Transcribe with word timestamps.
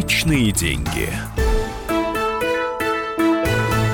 Личные 0.00 0.50
деньги. 0.50 1.10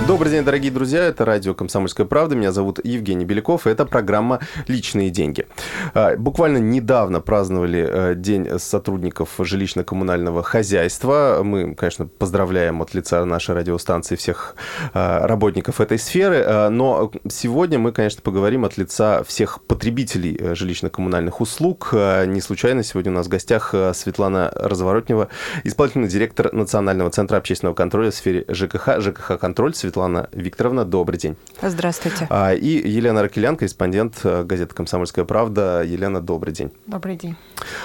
Добрый 0.06 0.30
день, 0.30 0.45
дорогие 0.45 0.71
друзья. 0.71 1.03
Это 1.03 1.24
радио 1.24 1.53
«Комсомольская 1.53 2.06
правда». 2.06 2.37
Меня 2.37 2.53
зовут 2.53 2.79
Евгений 2.84 3.24
Беляков. 3.24 3.66
И 3.66 3.71
это 3.71 3.84
программа 3.84 4.38
«Личные 4.68 5.11
деньги». 5.11 5.46
А, 5.95 6.16
буквально 6.16 6.59
недавно 6.59 7.20
праздновали 7.20 7.84
э, 7.91 8.14
День 8.14 8.61
сотрудников 8.61 9.30
жилищно-коммунального 9.41 10.45
хозяйства. 10.45 11.41
Мы, 11.42 11.74
конечно, 11.74 12.06
поздравляем 12.06 12.82
от 12.82 12.95
лица 12.95 13.24
нашей 13.24 13.56
радиостанции 13.56 14.14
всех 14.14 14.55
а, 14.95 15.27
работников 15.27 15.80
этой 15.80 15.98
сферы. 15.98 16.45
А, 16.46 16.70
но 16.70 17.11
сегодня 17.29 17.80
мы, 17.80 17.91
конечно, 17.91 18.23
поговорим 18.23 18.64
от 18.64 18.79
лица 18.79 19.25
всех 19.25 19.61
потребителей 19.64 20.37
э, 20.38 20.52
жилищно-коммунальных 20.52 21.41
услуг. 21.41 21.93
Не 21.93 22.41
случайно 22.41 22.84
сегодня 22.84 23.10
у 23.10 23.15
нас 23.16 23.27
в 23.27 23.30
гостях 23.30 23.70
э, 23.74 23.93
Светлана 23.93 24.52
Разворотнева, 24.54 25.30
исполнительный 25.65 26.07
директор 26.07 26.52
Национального 26.52 27.10
центра 27.10 27.38
общественного 27.38 27.74
контроля 27.74 28.12
в 28.12 28.15
сфере 28.15 28.45
ЖКХ. 28.46 29.01
ЖКХ-контроль. 29.01 29.74
Светлана 29.74 29.95
Светлана 29.96 30.28
Викторовна, 30.32 30.84
добрый 30.84 31.18
день. 31.18 31.36
Здравствуйте. 31.62 32.27
А, 32.28 32.52
и 32.52 32.87
Елена 32.87 33.23
Ракелян, 33.23 33.56
корреспондент 33.56 34.20
э, 34.24 34.42
газеты 34.42 34.74
«Комсомольская 34.74 35.24
правда». 35.24 35.82
Елена, 35.82 36.20
добрый 36.20 36.52
день. 36.52 36.70
Добрый 36.87 37.16
день. 37.16 37.34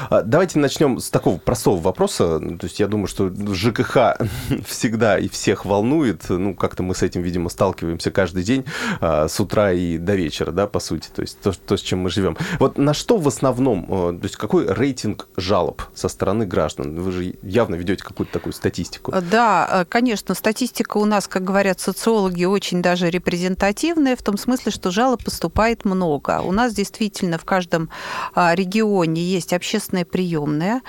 А, 0.09 0.21
давайте 0.21 0.59
начнем 0.59 0.99
с 0.99 1.09
такого 1.09 1.37
простого 1.37 1.79
вопроса. 1.79 2.39
То 2.39 2.65
есть 2.65 2.81
я 2.81 2.87
думаю, 2.87 3.07
что 3.07 3.31
ЖКХ 3.53 4.17
всегда 4.67 5.17
и 5.17 5.29
всех 5.29 5.63
волнует. 5.63 6.25
Ну, 6.27 6.53
как-то 6.53 6.83
мы 6.83 6.95
с 6.95 7.01
этим, 7.01 7.21
видимо, 7.21 7.47
сталкиваемся 7.47 8.11
каждый 8.11 8.43
день 8.43 8.65
а, 8.99 9.29
с 9.29 9.39
утра 9.39 9.71
и 9.71 9.97
до 9.97 10.15
вечера, 10.15 10.51
да, 10.51 10.67
по 10.67 10.81
сути. 10.81 11.07
То 11.15 11.21
есть 11.21 11.39
то, 11.39 11.53
то, 11.53 11.77
с 11.77 11.81
чем 11.81 11.99
мы 11.99 12.09
живем. 12.09 12.35
Вот 12.59 12.77
на 12.77 12.93
что 12.93 13.15
в 13.15 13.27
основном, 13.29 13.85
э, 13.85 14.19
то 14.19 14.23
есть 14.23 14.35
какой 14.35 14.67
рейтинг 14.67 15.29
жалоб 15.37 15.81
со 15.95 16.09
стороны 16.09 16.45
граждан? 16.45 16.99
Вы 16.99 17.11
же 17.13 17.35
явно 17.41 17.75
ведете 17.75 18.03
какую-то 18.03 18.33
такую 18.33 18.51
статистику. 18.51 19.13
Да, 19.31 19.69
э, 19.71 19.85
конечно, 19.85 20.35
статистика 20.35 20.97
у 20.97 21.05
нас, 21.05 21.29
как 21.29 21.45
говорят 21.45 21.79
социологи, 21.79 22.00
социологи 22.01 22.45
очень 22.45 22.81
даже 22.81 23.11
репрезентативные, 23.11 24.15
в 24.15 24.23
том 24.23 24.35
смысле, 24.35 24.71
что 24.71 24.89
жалоб 24.89 25.23
поступает 25.23 25.85
много. 25.85 26.41
У 26.41 26.51
нас 26.51 26.73
действительно 26.73 27.37
в 27.37 27.45
каждом 27.45 27.89
а, 28.33 28.55
регионе 28.55 29.21
есть 29.21 29.53
общественная 29.53 30.03
приемная, 30.03 30.81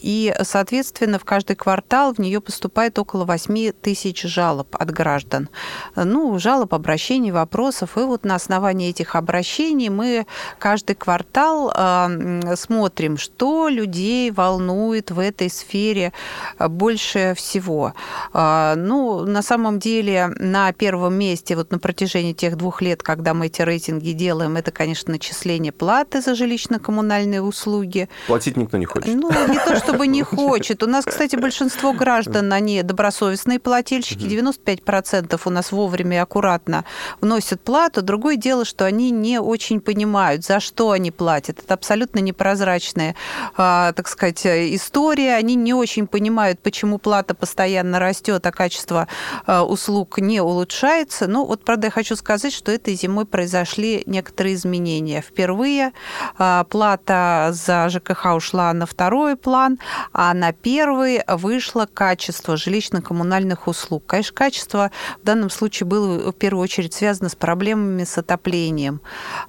и, 0.00 0.34
соответственно, 0.44 1.18
в 1.18 1.24
каждый 1.24 1.56
квартал 1.56 2.14
в 2.14 2.18
нее 2.18 2.40
поступает 2.40 2.98
около 2.98 3.26
8 3.26 3.72
тысяч 3.72 4.22
жалоб 4.22 4.74
от 4.78 4.90
граждан. 4.90 5.50
Ну, 5.94 6.38
жалоб, 6.38 6.72
обращений, 6.72 7.32
вопросов. 7.32 7.98
И 7.98 8.00
вот 8.00 8.24
на 8.24 8.34
основании 8.36 8.88
этих 8.88 9.14
обращений 9.14 9.90
мы 9.90 10.26
каждый 10.58 10.96
квартал 10.96 11.70
а, 11.74 12.10
смотрим, 12.56 13.18
что 13.18 13.68
людей 13.68 14.30
волнует 14.30 15.10
в 15.10 15.18
этой 15.18 15.50
сфере 15.50 16.14
больше 16.58 17.34
всего. 17.36 17.92
А, 18.32 18.74
ну, 18.74 19.26
на 19.26 19.42
самом 19.42 19.78
деле 19.78 20.30
на 20.46 20.72
первом 20.72 21.14
месте 21.14 21.56
вот 21.56 21.70
на 21.70 21.78
протяжении 21.78 22.32
тех 22.32 22.56
двух 22.56 22.80
лет, 22.80 23.02
когда 23.02 23.34
мы 23.34 23.46
эти 23.46 23.62
рейтинги 23.62 24.12
делаем, 24.12 24.56
это, 24.56 24.70
конечно, 24.70 25.12
начисление 25.12 25.72
платы 25.72 26.20
за 26.20 26.32
жилищно-коммунальные 26.32 27.40
услуги. 27.40 28.08
Платить 28.26 28.56
никто 28.56 28.78
не 28.78 28.86
хочет. 28.86 29.14
Ну, 29.14 29.30
не 29.48 29.58
то 29.58 29.76
чтобы 29.76 30.06
не 30.06 30.22
хочет. 30.36 30.82
У 30.82 30.86
нас, 30.86 31.04
кстати, 31.04 31.36
большинство 31.36 31.92
граждан, 31.92 32.52
они 32.52 32.82
добросовестные 32.82 33.58
плательщики, 33.58 34.24
95% 34.24 35.40
у 35.44 35.50
нас 35.50 35.72
вовремя 35.72 36.16
и 36.16 36.20
аккуратно 36.20 36.84
вносят 37.20 37.60
плату. 37.60 38.02
Другое 38.02 38.36
дело, 38.36 38.64
что 38.64 38.84
они 38.84 39.10
не 39.10 39.40
очень 39.40 39.80
понимают, 39.80 40.44
за 40.44 40.60
что 40.60 40.90
они 40.92 41.10
платят. 41.10 41.58
Это 41.58 41.74
абсолютно 41.74 42.20
непрозрачная, 42.20 43.14
а, 43.56 43.92
так 43.92 44.08
сказать, 44.08 44.46
история. 44.46 45.34
Они 45.34 45.54
не 45.54 45.74
очень 45.74 46.06
понимают, 46.06 46.60
почему 46.60 46.98
плата 46.98 47.34
постоянно 47.34 47.98
растет, 47.98 48.46
а 48.46 48.52
качество 48.52 49.08
а, 49.46 49.64
услуг 49.64 50.18
не 50.18 50.35
улучшается. 50.42 51.26
Ну, 51.26 51.44
вот, 51.44 51.64
правда, 51.64 51.88
я 51.88 51.90
хочу 51.90 52.16
сказать, 52.16 52.52
что 52.52 52.72
этой 52.72 52.94
зимой 52.94 53.26
произошли 53.26 54.02
некоторые 54.06 54.54
изменения. 54.54 55.22
Впервые 55.22 55.92
а, 56.38 56.64
плата 56.64 57.50
за 57.52 57.88
ЖКХ 57.88 58.34
ушла 58.36 58.72
на 58.72 58.86
второй 58.86 59.36
план, 59.36 59.78
а 60.12 60.32
на 60.34 60.52
первый 60.52 61.22
вышло 61.28 61.86
качество 61.92 62.54
жилищно-коммунальных 62.54 63.66
услуг. 63.66 64.04
Конечно, 64.06 64.34
качество 64.34 64.90
в 65.22 65.24
данном 65.24 65.50
случае 65.50 65.86
было 65.86 66.30
в 66.30 66.34
первую 66.34 66.62
очередь 66.62 66.94
связано 66.94 67.28
с 67.28 67.34
проблемами 67.34 68.04
с 68.04 68.18
отоплением. 68.18 69.00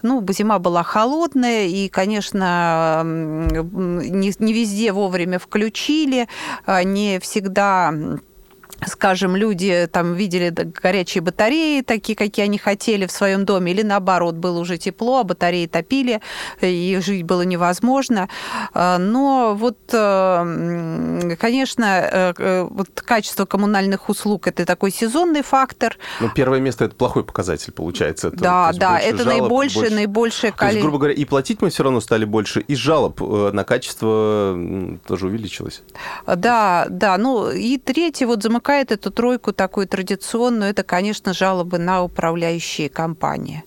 Ну, 0.01 0.25
зима 0.29 0.59
была 0.59 0.83
холодная, 0.83 1.65
и, 1.67 1.89
конечно, 1.89 3.01
не, 3.03 4.33
не 4.39 4.53
везде 4.53 4.91
вовремя 4.91 5.39
включили, 5.39 6.27
а, 6.65 6.83
не 6.83 7.19
всегда 7.19 7.93
скажем, 8.85 9.35
люди 9.35 9.87
там 9.91 10.13
видели 10.13 10.49
горячие 10.49 11.21
батареи, 11.21 11.81
такие, 11.81 12.15
какие 12.15 12.45
они 12.45 12.57
хотели 12.57 13.05
в 13.05 13.11
своем 13.11 13.45
доме, 13.45 13.71
или 13.71 13.81
наоборот, 13.81 14.35
было 14.35 14.59
уже 14.59 14.77
тепло, 14.77 15.19
а 15.19 15.23
батареи 15.23 15.65
топили, 15.65 16.21
и 16.61 16.99
жить 17.01 17.23
было 17.23 17.41
невозможно. 17.41 18.29
А, 18.73 18.97
но 18.97 19.55
вот, 19.55 19.77
э, 19.91 21.35
конечно, 21.39 21.85
э, 21.85 22.33
э, 22.37 22.67
вот 22.69 22.89
качество 23.01 23.45
коммунальных 23.45 24.09
услуг– 24.09 24.47
это 24.49 24.65
такой 24.65 24.91
сезонный 24.91 25.41
фактор. 25.41 25.97
Но 26.19 26.29
первое 26.29 26.59
место– 26.59 26.85
это 26.85 26.95
плохой 26.95 27.23
показатель, 27.23 27.73
получается. 27.73 28.27
Это, 28.27 28.37
да, 28.37 28.71
да, 28.73 28.99
это 28.99 29.23
жалоб, 29.23 29.41
наибольшее, 29.41 29.81
больше... 29.81 29.95
наибольшее 29.95 30.51
количество. 30.51 30.67
То 30.67 30.73
есть, 30.73 30.81
грубо 30.81 30.97
говоря, 30.99 31.13
и 31.15 31.25
платить 31.25 31.61
мы 31.61 31.69
все 31.69 31.83
равно 31.83 31.99
стали 31.99 32.25
больше, 32.25 32.61
и 32.61 32.75
жалоб 32.75 33.21
на 33.21 33.63
качество 33.63 34.57
тоже 35.07 35.27
увеличилось. 35.27 35.81
Да, 36.27 36.85
да. 36.89 37.17
Ну 37.17 37.49
и 37.49 37.77
третье, 37.77 38.27
вот 38.27 38.43
замыкание 38.43 38.66
замыкает 38.67 38.91
эту 38.91 39.11
тройку 39.11 39.53
такую 39.53 39.87
традиционную, 39.87 40.71
это, 40.71 40.83
конечно, 40.83 41.33
жалобы 41.33 41.77
на 41.77 42.03
управляющие 42.03 42.89
компании. 42.89 43.63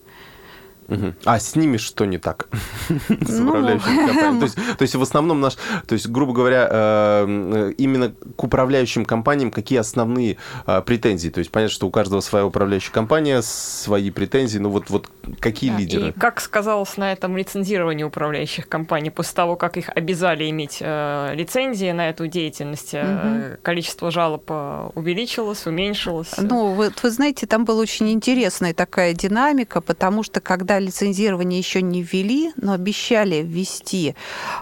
Угу. 0.91 1.13
А 1.23 1.39
с 1.39 1.55
ними 1.55 1.77
что 1.77 2.05
не 2.05 2.17
так? 2.17 2.49
С 3.07 3.39
ну, 3.39 3.47
управляющими 3.47 4.07
компаниями. 4.07 4.39
То 4.41 4.45
есть, 4.45 4.55
то 4.55 4.81
есть 4.81 4.95
в 4.95 5.01
основном 5.01 5.39
наш, 5.39 5.55
то 5.85 5.93
есть, 5.93 6.07
грубо 6.07 6.33
говоря, 6.33 6.67
э, 6.69 7.73
именно 7.77 8.13
к 8.35 8.43
управляющим 8.43 9.05
компаниям 9.05 9.51
какие 9.51 9.79
основные 9.79 10.37
э, 10.65 10.81
претензии? 10.81 11.29
То 11.29 11.39
есть 11.39 11.51
понятно, 11.51 11.73
что 11.73 11.87
у 11.87 11.91
каждого 11.91 12.19
своя 12.21 12.45
управляющая 12.45 12.91
компания, 12.91 13.41
свои 13.41 14.11
претензии, 14.11 14.57
ну 14.57 14.69
вот, 14.69 14.89
вот 14.89 15.09
какие 15.39 15.69
да, 15.69 15.77
лидеры? 15.77 16.09
И 16.09 16.11
как 16.11 16.41
сказалось 16.41 16.97
на 16.97 17.13
этом 17.13 17.37
лицензировании 17.37 18.03
управляющих 18.03 18.67
компаний, 18.67 19.11
после 19.11 19.35
того, 19.35 19.55
как 19.55 19.77
их 19.77 19.89
обязали 19.95 20.49
иметь 20.49 20.79
э, 20.81 21.33
лицензии 21.35 21.91
на 21.91 22.09
эту 22.09 22.27
деятельность, 22.27 22.93
угу. 22.93 23.57
количество 23.61 24.11
жалоб 24.11 24.51
увеличилось, 24.95 25.65
уменьшилось? 25.65 26.33
Ну, 26.37 26.73
вот 26.73 27.01
вы 27.01 27.09
знаете, 27.11 27.47
там 27.47 27.63
была 27.63 27.79
очень 27.79 28.11
интересная 28.11 28.73
такая 28.73 29.13
динамика, 29.13 29.79
потому 29.79 30.23
что 30.23 30.41
когда 30.41 30.80
лицензирование 30.81 31.59
еще 31.59 31.81
не 31.81 32.01
ввели, 32.03 32.51
но 32.55 32.73
обещали 32.73 33.41
ввести, 33.41 34.15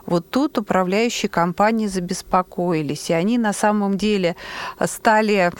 вот 0.05 0.29
тут 0.29 0.57
управляющие 0.57 1.29
компании 1.29 1.87
забеспокоились. 1.87 3.09
И 3.09 3.13
они 3.13 3.37
на 3.37 3.53
самом 3.53 3.97
деле 3.97 4.35
стали 4.85 5.51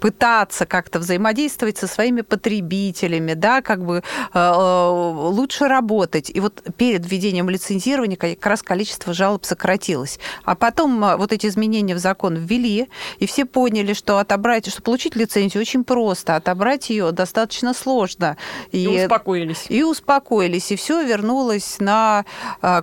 пытаться 0.00 0.66
как-то 0.66 0.98
взаимодействовать 0.98 1.78
со 1.78 1.86
своими 1.86 2.22
потребителями, 2.22 3.34
да, 3.34 3.62
как 3.62 3.84
бы 3.84 3.98
э, 3.98 4.02
э, 4.34 4.88
лучше 5.30 5.68
работать. 5.68 6.30
И 6.30 6.40
вот 6.40 6.62
перед 6.76 7.06
введением 7.06 7.48
лицензирования 7.48 8.16
как 8.16 8.44
раз 8.46 8.62
количество 8.62 9.14
жалоб 9.14 9.44
сократилось. 9.44 10.18
А 10.44 10.54
потом 10.54 11.04
э, 11.04 11.16
вот 11.16 11.32
эти 11.32 11.46
изменения 11.46 11.94
в 11.94 11.98
закон 11.98 12.34
ввели, 12.36 12.88
и 13.18 13.26
все 13.26 13.44
поняли, 13.44 13.92
что 13.92 14.18
отобрать, 14.18 14.70
что 14.70 14.82
получить 14.82 15.16
лицензию 15.16 15.60
очень 15.60 15.84
просто, 15.84 16.36
отобрать 16.36 16.90
ее 16.90 17.12
достаточно 17.12 17.74
сложно. 17.74 18.36
И, 18.72 18.84
и 18.84 19.04
успокоились. 19.04 19.66
И 19.68 19.82
успокоились, 19.82 20.72
и 20.72 20.76
все 20.76 21.02
вернулось 21.02 21.76
на 21.78 22.24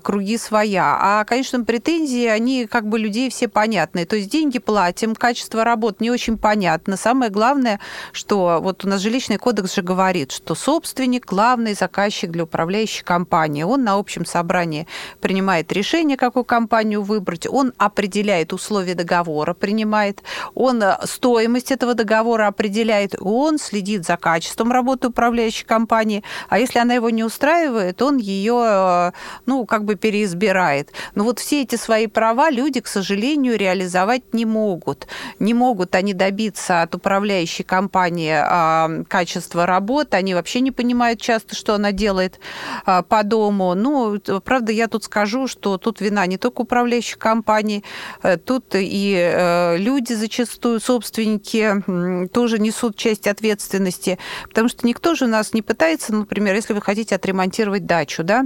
круги 0.04 0.38
своя. 0.38 0.98
А, 1.00 1.26
конечно, 1.26 1.64
претензии, 1.64 2.26
они 2.26 2.66
как 2.66 2.88
бы 2.88 3.00
людей 3.00 3.30
все 3.30 3.48
понятные. 3.48 4.06
То 4.06 4.16
есть 4.16 4.30
деньги 4.30 4.60
платим, 4.60 5.16
качество 5.16 5.64
работ 5.64 6.00
не 6.00 6.12
очень 6.12 6.37
понятно. 6.38 6.98
Самое 6.98 7.32
главное, 7.32 7.80
что 8.12 8.60
вот 8.62 8.86
у 8.86 8.88
нас 8.88 9.02
жилищный 9.02 9.38
кодекс 9.38 9.76
же 9.76 9.82
говорит, 9.82 10.32
что 10.32 10.56
собственник– 10.56 11.26
главный 11.28 11.74
заказчик 11.74 12.32
для 12.32 12.44
управляющей 12.44 13.04
компании. 13.04 13.64
Он 13.64 13.84
на 13.84 13.96
общем 13.96 14.26
собрании 14.26 14.88
принимает 15.22 15.72
решение, 15.72 16.18
какую 16.18 16.46
компанию 16.46 17.02
выбрать, 17.02 17.48
он 17.48 17.74
определяет 17.78 18.54
условия 18.54 18.96
договора, 18.96 19.54
принимает, 19.54 20.24
он 20.54 20.82
э, 20.82 20.98
стоимость 21.04 21.72
этого 21.72 21.94
договора 21.94 22.48
определяет, 22.48 23.16
он 23.20 23.60
следит 23.60 24.06
за 24.06 24.18
качеством 24.18 24.72
работы 24.72 25.08
управляющей 25.08 25.66
компании, 25.66 26.24
а 26.50 26.60
если 26.60 26.80
она 26.80 26.94
его 26.94 27.10
не 27.10 27.24
устраивает, 27.24 28.02
он 28.02 28.18
ее, 28.18 28.62
э, 28.66 29.12
ну, 29.46 29.66
как 29.66 29.84
бы 29.84 29.96
переизбирает. 29.96 30.92
Но 31.16 31.24
вот 31.24 31.40
все 31.40 31.62
эти 31.62 31.76
свои 31.76 32.08
права 32.08 32.50
люди, 32.50 32.80
к 32.80 32.88
сожалению, 32.88 33.58
реализовать 33.58 34.34
не 34.34 34.46
могут. 34.46 35.08
Не 35.40 35.54
могут 35.54 35.96
они 35.96 36.14
добиться 36.14 36.27
добиться 36.28 36.82
от 36.82 36.94
управляющей 36.94 37.64
компании 37.64 38.36
а, 38.36 38.90
качества 39.08 39.66
работы. 39.66 40.18
Они 40.18 40.34
вообще 40.34 40.60
не 40.60 40.72
понимают 40.72 41.22
часто, 41.22 41.56
что 41.56 41.74
она 41.74 41.94
делает 41.94 42.40
а, 42.86 43.02
по 43.02 43.24
дому. 43.24 43.76
Ну, 43.76 44.20
правда, 44.44 44.74
я 44.74 44.88
тут 44.88 45.06
скажу, 45.06 45.48
что 45.48 45.78
тут 45.78 46.02
вина 46.02 46.26
не 46.26 46.38
только 46.38 46.62
управляющей 46.62 47.18
компании, 47.18 47.84
э, 48.24 48.36
тут 48.36 48.76
и 48.76 49.16
э, 49.18 49.78
люди 49.78 50.14
зачастую, 50.14 50.82
собственники, 50.82 52.28
тоже 52.34 52.60
несут 52.60 52.98
часть 52.98 53.28
ответственности, 53.28 54.20
потому 54.50 54.68
что 54.68 54.86
никто 54.86 55.16
же 55.16 55.26
у 55.26 55.30
нас 55.30 55.54
не 55.54 55.62
пытается, 55.62 56.14
например, 56.14 56.56
если 56.56 56.74
вы 56.74 56.82
хотите 56.82 57.16
отремонтировать 57.16 57.86
дачу, 57.86 58.24
да, 58.24 58.46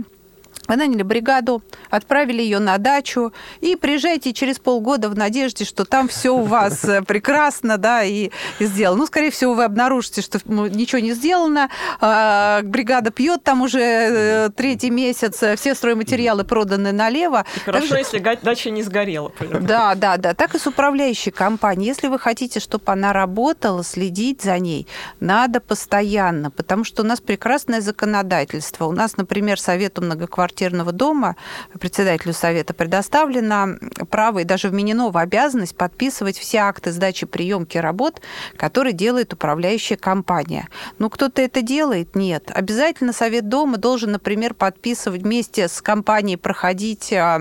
вы 0.67 0.77
наняли 0.77 1.03
бригаду, 1.03 1.61
отправили 1.89 2.41
ее 2.41 2.59
на 2.59 2.77
дачу 2.77 3.33
и 3.59 3.75
приезжайте 3.75 4.33
через 4.33 4.59
полгода 4.59 5.09
в 5.09 5.17
надежде, 5.17 5.65
что 5.65 5.85
там 5.85 6.07
все 6.07 6.29
у 6.29 6.43
вас 6.43 6.85
э, 6.85 7.01
прекрасно, 7.07 7.77
да, 7.77 8.03
и, 8.03 8.31
и 8.59 8.65
сделано. 8.65 8.99
Ну, 8.99 9.05
скорее 9.05 9.31
всего, 9.31 9.53
вы 9.53 9.63
обнаружите, 9.63 10.21
что 10.21 10.39
ну, 10.45 10.67
ничего 10.67 10.99
не 10.99 11.13
сделано, 11.13 11.69
а, 11.99 12.61
бригада 12.63 13.11
пьет 13.11 13.43
там 13.43 13.61
уже 13.61 13.81
э, 13.81 14.49
третий 14.55 14.91
месяц, 14.91 15.41
э, 15.43 15.55
все 15.55 15.75
стройматериалы 15.75 16.43
проданы 16.43 16.91
налево. 16.91 17.45
И 17.57 17.59
хорошо, 17.59 17.89
так 17.89 17.99
если 17.99 18.19
дача 18.41 18.69
не 18.69 18.83
сгорела. 18.83 19.31
Да, 19.59 19.95
да, 19.95 20.17
да. 20.17 20.33
Так 20.33 20.55
и 20.55 20.59
с 20.59 20.67
управляющей 20.67 21.31
компанией. 21.31 21.87
Если 21.87 22.07
вы 22.07 22.19
хотите, 22.19 22.59
чтобы 22.59 22.83
она 22.85 23.13
работала, 23.13 23.83
следить 23.83 24.41
за 24.41 24.57
ней, 24.59 24.87
надо 25.19 25.59
постоянно, 25.59 26.51
потому 26.51 26.83
что 26.83 27.03
у 27.03 27.05
нас 27.05 27.19
прекрасное 27.19 27.81
законодательство. 27.81 28.85
У 28.85 28.91
нас, 28.91 29.17
например, 29.17 29.59
Совету 29.59 30.01
многоквартирных 30.01 30.40
многоквартирного 30.41 30.91
дома 30.91 31.35
председателю 31.79 32.33
совета 32.33 32.73
предоставлено 32.73 33.77
право 34.09 34.39
и 34.39 34.43
даже 34.43 34.69
вменено 34.69 35.09
в 35.11 35.17
обязанность 35.17 35.75
подписывать 35.75 36.37
все 36.37 36.59
акты 36.59 36.91
сдачи 36.91 37.25
приемки 37.25 37.77
работ, 37.77 38.21
которые 38.57 38.93
делает 38.93 39.33
управляющая 39.33 39.97
компания. 39.97 40.67
Ну, 40.99 41.09
кто-то 41.09 41.41
это 41.41 41.61
делает? 41.61 42.15
Нет. 42.15 42.51
Обязательно 42.53 43.13
совет 43.13 43.49
дома 43.49 43.77
должен, 43.77 44.11
например, 44.11 44.53
подписывать 44.53 45.21
вместе 45.21 45.67
с 45.67 45.81
компанией, 45.81 46.37
проходить 46.37 47.13
а, 47.13 47.39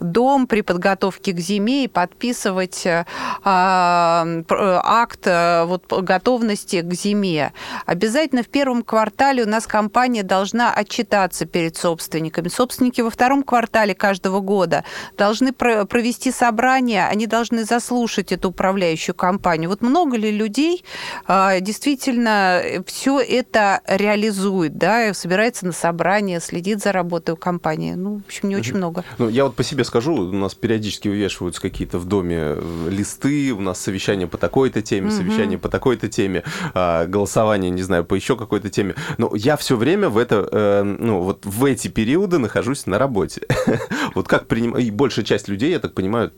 дом 0.00 0.46
при 0.46 0.60
подготовке 0.60 1.32
к 1.32 1.38
зиме 1.38 1.84
и 1.84 1.88
подписывать 1.88 2.86
а, 2.86 4.26
акт 4.44 5.20
а, 5.26 5.64
вот, 5.64 5.84
готовности 6.02 6.82
к 6.82 6.92
зиме. 6.92 7.52
Обязательно 7.86 8.42
в 8.42 8.48
первом 8.48 8.82
квартале 8.82 9.44
у 9.44 9.48
нас 9.48 9.66
компания 9.66 10.22
должна 10.22 10.74
отчитаться 10.74 11.46
перед 11.46 11.76
собственником 11.76 12.01
собственниками. 12.02 12.48
Собственники 12.48 13.00
во 13.00 13.10
втором 13.10 13.42
квартале 13.42 13.94
каждого 13.94 14.40
года 14.40 14.84
должны 15.16 15.52
провести 15.52 16.32
собрание, 16.32 17.06
они 17.06 17.26
должны 17.26 17.64
заслушать 17.64 18.32
эту 18.32 18.50
управляющую 18.50 19.14
компанию. 19.14 19.70
Вот 19.70 19.82
много 19.82 20.16
ли 20.16 20.30
людей 20.30 20.84
а, 21.26 21.60
действительно 21.60 22.62
все 22.86 23.20
это 23.20 23.80
реализует, 23.86 24.76
да, 24.76 25.14
собирается 25.14 25.66
на 25.66 25.72
собрание, 25.72 26.40
следит 26.40 26.82
за 26.82 26.92
работой 26.92 27.36
компании? 27.36 27.94
Ну, 27.94 28.18
в 28.18 28.26
общем, 28.26 28.48
не 28.48 28.56
очень 28.56 28.76
много. 28.76 29.04
Ну, 29.18 29.28
я 29.28 29.44
вот 29.44 29.54
по 29.54 29.62
себе 29.62 29.84
скажу, 29.84 30.14
у 30.14 30.32
нас 30.32 30.54
периодически 30.54 31.08
вывешиваются 31.08 31.60
какие-то 31.60 31.98
в 31.98 32.06
доме 32.06 32.36
э, 32.38 32.88
листы, 32.90 33.52
у 33.52 33.60
нас 33.60 33.80
совещание 33.80 34.26
по 34.26 34.38
такой-то 34.38 34.82
теме, 34.82 35.08
угу. 35.08 35.16
совещание 35.16 35.58
по 35.58 35.68
такой-то 35.68 36.08
теме, 36.08 36.42
а, 36.74 37.06
голосование, 37.06 37.70
не 37.70 37.82
знаю, 37.82 38.04
по 38.04 38.14
еще 38.14 38.36
какой-то 38.36 38.70
теме. 38.70 38.94
Но 39.18 39.30
я 39.34 39.56
все 39.56 39.76
время 39.76 40.08
в 40.08 40.18
это, 40.18 40.48
э, 40.50 40.82
ну, 40.82 41.22
вот 41.22 41.46
в 41.46 41.64
эти 41.64 41.91
периоды 41.92 42.38
нахожусь 42.38 42.86
на 42.86 42.98
работе. 42.98 43.42
вот 44.14 44.28
как 44.28 44.46
принимать... 44.46 44.84
И 44.84 44.90
большая 44.90 45.24
часть 45.24 45.48
людей, 45.48 45.70
я 45.70 45.78
так 45.78 45.94
понимаю, 45.94 46.30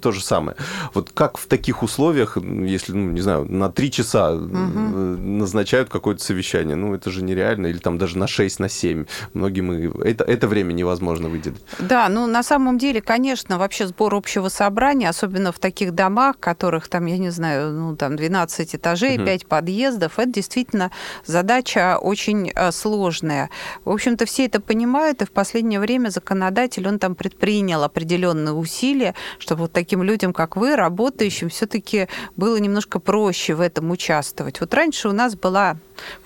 то 0.00 0.12
же 0.12 0.22
самое. 0.22 0.56
Вот 0.94 1.10
как 1.10 1.38
в 1.38 1.46
таких 1.46 1.82
условиях, 1.82 2.36
если, 2.36 2.92
ну, 2.92 3.12
не 3.12 3.20
знаю, 3.20 3.44
на 3.50 3.70
три 3.70 3.90
часа 3.90 4.34
угу. 4.34 4.48
назначают 4.48 5.88
какое-то 5.88 6.22
совещание, 6.22 6.76
ну, 6.76 6.94
это 6.94 7.10
же 7.10 7.22
нереально. 7.22 7.68
Или 7.68 7.78
там 7.78 7.98
даже 7.98 8.18
на 8.18 8.26
6, 8.26 8.60
на 8.60 8.68
7. 8.68 9.06
Многим 9.32 9.72
и... 9.72 10.08
это, 10.08 10.24
это 10.24 10.48
время 10.48 10.72
невозможно 10.72 11.28
выделить. 11.28 11.62
Да, 11.78 12.08
ну, 12.08 12.26
на 12.26 12.42
самом 12.42 12.78
деле, 12.78 13.00
конечно, 13.00 13.58
вообще 13.58 13.86
сбор 13.86 14.14
общего 14.14 14.48
собрания, 14.48 15.08
особенно 15.08 15.52
в 15.52 15.58
таких 15.58 15.94
домах, 15.94 16.38
которых 16.38 16.88
там, 16.88 17.06
я 17.06 17.18
не 17.18 17.30
знаю, 17.30 17.72
ну, 17.72 17.96
там 17.96 18.16
12 18.16 18.74
этажей, 18.74 19.16
угу. 19.16 19.26
5 19.26 19.46
подъездов, 19.46 20.18
это 20.18 20.30
действительно 20.30 20.90
задача 21.24 21.98
очень 21.98 22.52
э, 22.54 22.72
сложная. 22.72 23.50
В 23.84 23.90
общем-то, 23.90 24.26
все 24.26 24.46
это 24.46 24.60
понимают, 24.60 24.95
бывает, 24.96 25.20
и 25.20 25.26
в 25.26 25.30
последнее 25.30 25.78
время 25.78 26.08
законодатель, 26.08 26.88
он 26.88 26.98
там 26.98 27.14
предпринял 27.14 27.82
определенные 27.82 28.54
усилия, 28.54 29.14
чтобы 29.38 29.62
вот 29.62 29.72
таким 29.72 30.02
людям, 30.02 30.32
как 30.32 30.56
вы, 30.56 30.74
работающим, 30.74 31.50
все-таки 31.50 32.08
было 32.34 32.56
немножко 32.56 32.98
проще 32.98 33.54
в 33.54 33.60
этом 33.60 33.90
участвовать. 33.90 34.60
Вот 34.60 34.72
раньше 34.72 35.08
у 35.08 35.12
нас 35.12 35.36
была 35.36 35.76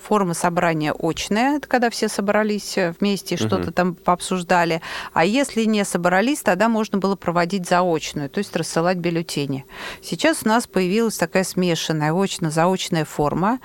форма 0.01 0.33
собрания 0.33 0.93
очная, 0.97 1.57
это 1.57 1.67
когда 1.67 1.89
все 1.89 2.07
собрались 2.07 2.77
вместе, 2.99 3.37
что-то 3.37 3.67
угу. 3.67 3.71
там 3.71 3.95
пообсуждали. 3.95 4.81
А 5.13 5.25
если 5.25 5.63
не 5.65 5.83
собрались, 5.85 6.41
тогда 6.41 6.69
можно 6.69 6.97
было 6.97 7.15
проводить 7.15 7.67
заочную, 7.67 8.29
то 8.29 8.37
есть 8.39 8.55
рассылать 8.55 8.97
бюллетени. 8.97 9.65
Сейчас 10.01 10.39
у 10.45 10.49
нас 10.49 10.67
появилась 10.67 11.17
такая 11.17 11.43
смешанная 11.43 12.13
очно-заочная 12.13 13.05
форма. 13.05 13.59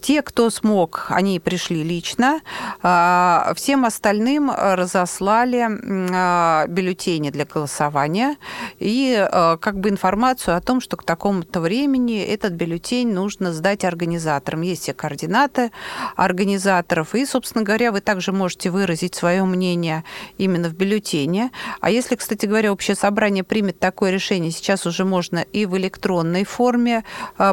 Те, 0.00 0.22
кто 0.22 0.50
смог, 0.50 1.06
они 1.08 1.40
пришли 1.40 1.82
лично. 1.82 2.40
А, 2.82 3.52
всем 3.56 3.84
остальным 3.84 4.33
разослали 4.40 5.66
а, 6.12 6.66
бюллетени 6.66 7.30
для 7.30 7.44
голосования 7.44 8.36
и 8.78 9.16
а, 9.16 9.56
как 9.56 9.78
бы 9.78 9.88
информацию 9.88 10.56
о 10.56 10.60
том, 10.60 10.80
что 10.80 10.96
к 10.96 11.04
такому-то 11.04 11.60
времени 11.60 12.22
этот 12.22 12.52
бюллетень 12.52 13.12
нужно 13.12 13.52
сдать 13.52 13.84
организаторам. 13.84 14.62
Есть 14.62 14.82
все 14.82 14.94
координаты 14.94 15.70
организаторов. 16.16 17.14
И, 17.14 17.26
собственно 17.26 17.64
говоря, 17.64 17.92
вы 17.92 18.00
также 18.00 18.32
можете 18.32 18.70
выразить 18.70 19.14
свое 19.14 19.44
мнение 19.44 20.04
именно 20.38 20.68
в 20.68 20.74
бюллетене. 20.74 21.50
А 21.80 21.90
если, 21.90 22.16
кстати 22.16 22.46
говоря, 22.46 22.72
общее 22.72 22.94
собрание 22.94 23.44
примет 23.44 23.78
такое 23.78 24.10
решение, 24.10 24.50
сейчас 24.50 24.86
уже 24.86 25.04
можно 25.04 25.38
и 25.38 25.66
в 25.66 25.76
электронной 25.76 26.44
форме 26.44 27.04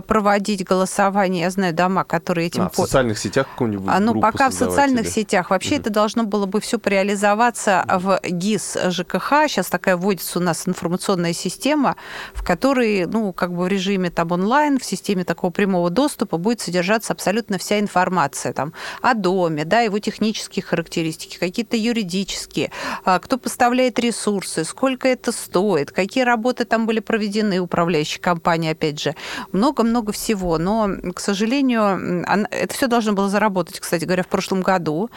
проводить 0.07 0.63
голосование. 0.63 1.43
Я 1.43 1.49
знаю 1.49 1.73
дома, 1.73 2.03
которые 2.03 2.47
этим... 2.47 2.63
А, 2.63 2.69
в 2.69 2.75
социальных 2.75 3.17
сетях 3.17 3.47
какую-нибудь 3.49 3.89
а, 3.89 3.99
Ну, 3.99 4.19
пока 4.19 4.49
в 4.49 4.53
социальных 4.53 5.05
или... 5.05 5.09
сетях. 5.09 5.49
Вообще 5.49 5.75
угу. 5.75 5.81
это 5.81 5.89
должно 5.89 6.23
было 6.23 6.45
бы 6.45 6.59
все 6.59 6.70
реализоваться 6.87 7.85
в 7.87 8.19
ГИС 8.23 8.77
ЖКХ. 8.89 9.47
Сейчас 9.47 9.67
такая 9.67 9.97
вводится 9.97 10.39
у 10.39 10.41
нас 10.41 10.67
информационная 10.67 11.33
система, 11.33 11.95
в 12.33 12.43
которой, 12.43 13.05
ну, 13.05 13.33
как 13.33 13.53
бы 13.53 13.63
в 13.63 13.67
режиме 13.67 14.09
там 14.09 14.31
онлайн, 14.31 14.79
в 14.79 14.85
системе 14.85 15.23
такого 15.23 15.51
прямого 15.51 15.89
доступа 15.89 16.37
будет 16.37 16.61
содержаться 16.61 17.13
абсолютно 17.13 17.57
вся 17.57 17.79
информация 17.79 18.53
там, 18.53 18.73
о 19.01 19.13
доме, 19.13 19.65
да, 19.65 19.81
его 19.81 19.99
технические 19.99 20.63
характеристики, 20.63 21.37
какие-то 21.37 21.77
юридические, 21.77 22.71
а, 23.05 23.19
кто 23.19 23.37
поставляет 23.37 23.99
ресурсы, 23.99 24.63
сколько 24.63 25.07
это 25.07 25.31
стоит, 25.31 25.91
какие 25.91 26.23
работы 26.23 26.65
там 26.65 26.85
были 26.85 26.99
проведены 26.99 27.59
управляющей 27.59 28.19
компанией, 28.19 28.71
опять 28.71 28.99
же, 28.99 29.15
много-много 29.51 30.11
всего. 30.11 30.57
Но, 30.57 30.89
к 31.13 31.19
сожалению, 31.19 32.23
это 32.51 32.73
все 32.73 32.87
должно 32.87 33.13
было 33.13 33.29
заработать, 33.29 33.79
кстати 33.79 34.05
говоря, 34.05 34.23
в 34.23 34.27
прошлом 34.27 34.61
году. 34.61 35.09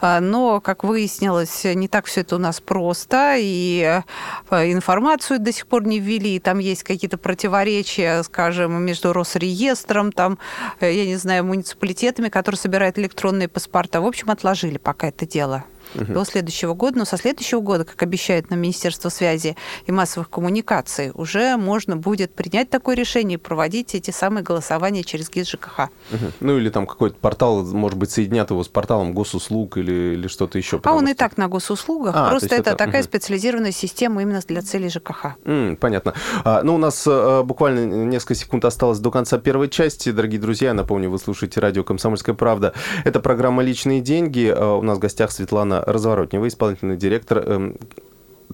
А, 0.00 0.20
но, 0.20 0.60
как 0.60 0.84
выяснилось, 0.88 1.64
не 1.64 1.86
так 1.86 2.06
все 2.06 2.22
это 2.22 2.34
у 2.34 2.38
нас 2.38 2.60
просто, 2.60 3.36
и 3.38 4.02
а, 4.50 4.66
информацию 4.66 5.38
до 5.38 5.52
сих 5.52 5.68
пор 5.68 5.86
не 5.86 6.00
ввели, 6.00 6.40
там 6.40 6.58
есть 6.58 6.82
какие-то 6.82 7.16
противоречия, 7.16 8.24
скажем, 8.24 8.82
между 8.82 9.12
Росреестром, 9.12 10.10
там, 10.10 10.38
э, 10.80 10.92
я 10.92 11.04
не 11.06 11.16
знаю, 11.16 11.44
муниципалитетом, 11.44 12.08
университетами, 12.08 12.28
которые 12.28 12.58
собирают 12.58 12.98
электронные 12.98 13.48
паспорта. 13.48 14.00
В 14.00 14.06
общем, 14.06 14.30
отложили 14.30 14.78
пока 14.78 15.08
это 15.08 15.26
дело 15.26 15.64
угу. 15.94 16.12
до 16.12 16.24
следующего 16.24 16.74
года. 16.74 16.98
Но 16.98 17.04
со 17.04 17.16
следующего 17.16 17.60
года, 17.60 17.84
как 17.84 18.02
обещает 18.02 18.50
нам 18.50 18.60
Министерство 18.60 19.08
связи 19.08 19.56
и 19.86 19.92
массовых 19.92 20.30
коммуникаций, 20.30 21.10
уже 21.14 21.56
можно 21.56 21.96
будет 21.96 22.34
принять 22.34 22.70
такое 22.70 22.96
решение 22.96 23.38
и 23.38 23.40
проводить 23.40 23.94
эти 23.94 24.10
самые 24.10 24.42
голосования 24.42 25.04
через 25.04 25.30
ГИС 25.30 25.50
ЖКХ. 25.50 25.80
Угу. 26.12 26.18
Ну 26.40 26.58
или 26.58 26.70
там 26.70 26.86
какой-то 26.86 27.16
портал, 27.16 27.64
может 27.64 27.98
быть, 27.98 28.10
соединят 28.10 28.50
его 28.50 28.62
с 28.62 28.68
порталом 28.68 29.12
госуслуг 29.12 29.76
или, 29.78 30.14
или 30.14 30.28
что-то 30.28 30.58
еще. 30.58 30.80
А 30.84 30.92
он 30.92 31.04
что... 31.04 31.10
и 31.10 31.14
так 31.14 31.36
на 31.36 31.48
госуслугах, 31.48 32.14
а, 32.16 32.30
просто 32.30 32.46
это, 32.46 32.70
это 32.70 32.76
такая 32.76 33.02
угу. 33.02 33.08
специализированная 33.08 33.72
система 33.72 34.22
именно 34.22 34.40
для 34.46 34.62
целей 34.62 34.88
ЖКХ. 34.88 35.36
М, 35.44 35.76
понятно. 35.76 36.14
А, 36.44 36.62
ну, 36.62 36.74
у 36.74 36.78
нас 36.78 37.04
а, 37.06 37.42
буквально 37.42 38.04
несколько 38.04 38.34
секунд 38.34 38.64
осталось 38.64 38.98
до 38.98 39.10
конца 39.10 39.38
первой 39.38 39.68
части. 39.68 40.10
Дорогие 40.10 40.40
друзья, 40.40 40.74
напомню, 40.74 41.10
вы 41.10 41.18
слушаете 41.18 41.60
радио 41.60 41.84
«Комсомольская 41.84 42.34
правда». 42.34 42.74
Это 43.04 43.20
программа 43.20 43.62
«Личные 43.62 44.00
деньги». 44.00 44.52
А, 44.54 44.74
у 44.74 44.82
нас 44.82 44.98
в 44.98 45.00
гостях 45.00 45.30
Светлана 45.30 45.77
Разворотнева, 45.86 46.48
исполнительный 46.48 46.96
директор 46.96 47.38
эм, 47.38 47.76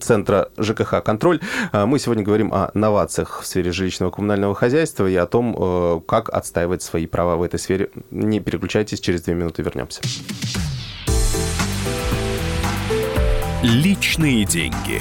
Центра 0.01 0.51
ЖКХ 0.59 1.03
«Контроль». 1.05 1.41
А, 1.73 1.87
мы 1.87 1.99
сегодня 1.99 2.25
говорим 2.25 2.53
о 2.53 2.71
новациях 2.75 3.43
в 3.43 3.47
сфере 3.47 3.73
жилищного 3.73 4.11
коммунального 4.11 4.55
хозяйства 4.55 5.09
и 5.09 5.15
о 5.15 5.27
том, 5.27 5.55
э, 5.57 6.01
как 6.07 6.31
отстаивать 6.31 6.83
свои 6.83 7.07
права 7.07 7.37
в 7.37 7.43
этой 7.43 7.59
сфере. 7.61 7.91
Не 8.11 8.41
переключайтесь, 8.41 9.01
через 9.01 9.23
две 9.23 9.35
минуты 9.35 9.63
вернемся. 9.63 10.01
Личные 13.63 14.45
деньги. 14.45 15.01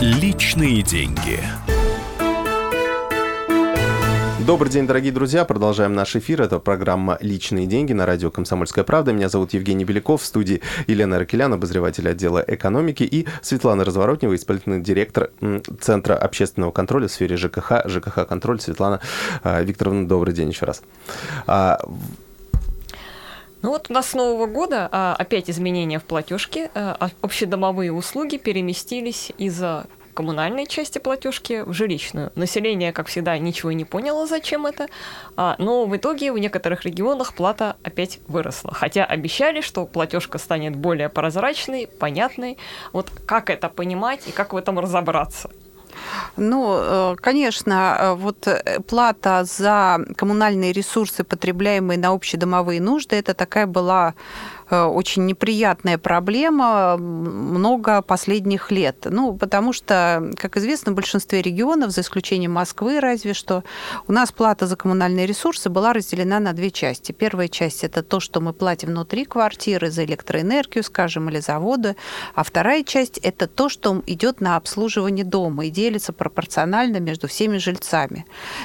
Личные 0.00 0.80
деньги. 0.80 1.40
Добрый 4.46 4.72
день, 4.72 4.86
дорогие 4.86 5.12
друзья. 5.12 5.44
Продолжаем 5.44 5.92
наш 5.92 6.16
эфир. 6.16 6.40
Это 6.40 6.58
программа 6.58 7.18
«Личные 7.20 7.66
деньги» 7.66 7.92
на 7.92 8.06
радио 8.06 8.30
«Комсомольская 8.30 8.82
правда». 8.82 9.12
Меня 9.12 9.28
зовут 9.28 9.52
Евгений 9.52 9.84
Беляков. 9.84 10.22
В 10.22 10.24
студии 10.24 10.62
Елена 10.86 11.18
Ракелян, 11.18 11.52
обозреватель 11.52 12.08
отдела 12.08 12.42
экономики, 12.46 13.02
и 13.02 13.28
Светлана 13.42 13.84
Разворотнева, 13.84 14.34
исполнительный 14.34 14.80
директор 14.80 15.32
Центра 15.82 16.14
общественного 16.14 16.70
контроля 16.70 17.06
в 17.06 17.12
сфере 17.12 17.36
ЖКХ. 17.36 17.84
ЖКХ-контроль. 17.84 18.58
Светлана 18.58 19.00
а, 19.42 19.60
Викторовна, 19.60 20.08
добрый 20.08 20.32
день 20.32 20.48
еще 20.48 20.64
раз. 20.64 20.82
А, 23.62 23.66
ну 23.66 23.70
вот 23.70 23.86
у 23.90 23.92
нас 23.92 24.10
с 24.10 24.14
Нового 24.14 24.46
года 24.46 24.88
а, 24.90 25.14
опять 25.18 25.50
изменения 25.50 25.98
в 25.98 26.04
платежке. 26.04 26.70
А, 26.74 27.10
общедомовые 27.20 27.92
услуги 27.92 28.36
переместились 28.36 29.32
из 29.38 29.62
коммунальной 30.14 30.66
части 30.66 30.98
платежки 30.98 31.62
в 31.62 31.72
жилищную. 31.72 32.32
Население, 32.34 32.92
как 32.92 33.06
всегда, 33.06 33.38
ничего 33.38 33.72
не 33.72 33.84
поняло, 33.84 34.26
зачем 34.26 34.66
это, 34.66 34.88
а, 35.36 35.54
но 35.58 35.86
в 35.86 35.96
итоге 35.96 36.32
в 36.32 36.38
некоторых 36.38 36.84
регионах 36.84 37.34
плата 37.34 37.76
опять 37.82 38.18
выросла. 38.26 38.72
Хотя 38.74 39.04
обещали, 39.04 39.60
что 39.60 39.86
платежка 39.86 40.38
станет 40.38 40.76
более 40.76 41.08
прозрачной, 41.08 41.86
понятной. 41.86 42.58
Вот 42.92 43.10
как 43.26 43.50
это 43.50 43.68
понимать 43.68 44.28
и 44.28 44.32
как 44.32 44.52
в 44.52 44.56
этом 44.56 44.78
разобраться? 44.78 45.50
Ну, 46.36 46.78
э, 46.78 47.16
конечно, 47.20 47.96
э, 47.98 48.14
вот 48.14 48.46
э, 48.46 48.80
плата 48.80 49.44
за 49.44 49.98
коммунальные 50.16 50.72
ресурсы, 50.72 51.24
потребляемые 51.24 51.98
на 51.98 52.12
общедомовые 52.12 52.80
нужды, 52.80 53.16
это 53.16 53.34
такая 53.34 53.66
была 53.66 54.14
очень 54.70 55.26
неприятная 55.26 55.98
проблема 55.98 56.96
много 56.96 58.02
последних 58.02 58.70
лет. 58.70 59.06
Ну, 59.10 59.36
потому 59.36 59.72
что, 59.72 60.32
как 60.36 60.56
известно, 60.56 60.92
в 60.92 60.94
большинстве 60.94 61.42
регионов, 61.42 61.90
за 61.90 62.02
исключением 62.02 62.52
Москвы 62.52 63.00
разве 63.00 63.34
что, 63.34 63.64
у 64.06 64.12
нас 64.12 64.32
плата 64.32 64.66
за 64.66 64.76
коммунальные 64.76 65.26
ресурсы 65.26 65.68
была 65.68 65.92
разделена 65.92 66.40
на 66.40 66.52
две 66.52 66.70
части. 66.70 67.12
Первая 67.12 67.48
часть– 67.48 67.84
это 67.84 68.02
то, 68.02 68.20
что 68.20 68.40
мы 68.40 68.52
платим 68.52 68.90
внутри 68.90 69.24
квартиры 69.24 69.90
за 69.90 70.04
электроэнергию, 70.04 70.84
скажем, 70.84 71.28
или 71.28 71.40
за 71.40 71.58
воду. 71.58 71.96
А 72.34 72.44
вторая 72.44 72.84
часть– 72.84 73.18
это 73.22 73.46
то, 73.46 73.68
что 73.68 74.02
идет 74.06 74.40
на 74.40 74.56
обслуживание 74.56 75.24
дома 75.24 75.66
и 75.66 75.70
делится 75.70 76.12
пропорционально 76.12 76.98
между 77.00 77.28
всеми 77.28 77.58
жильцами. 77.58 78.24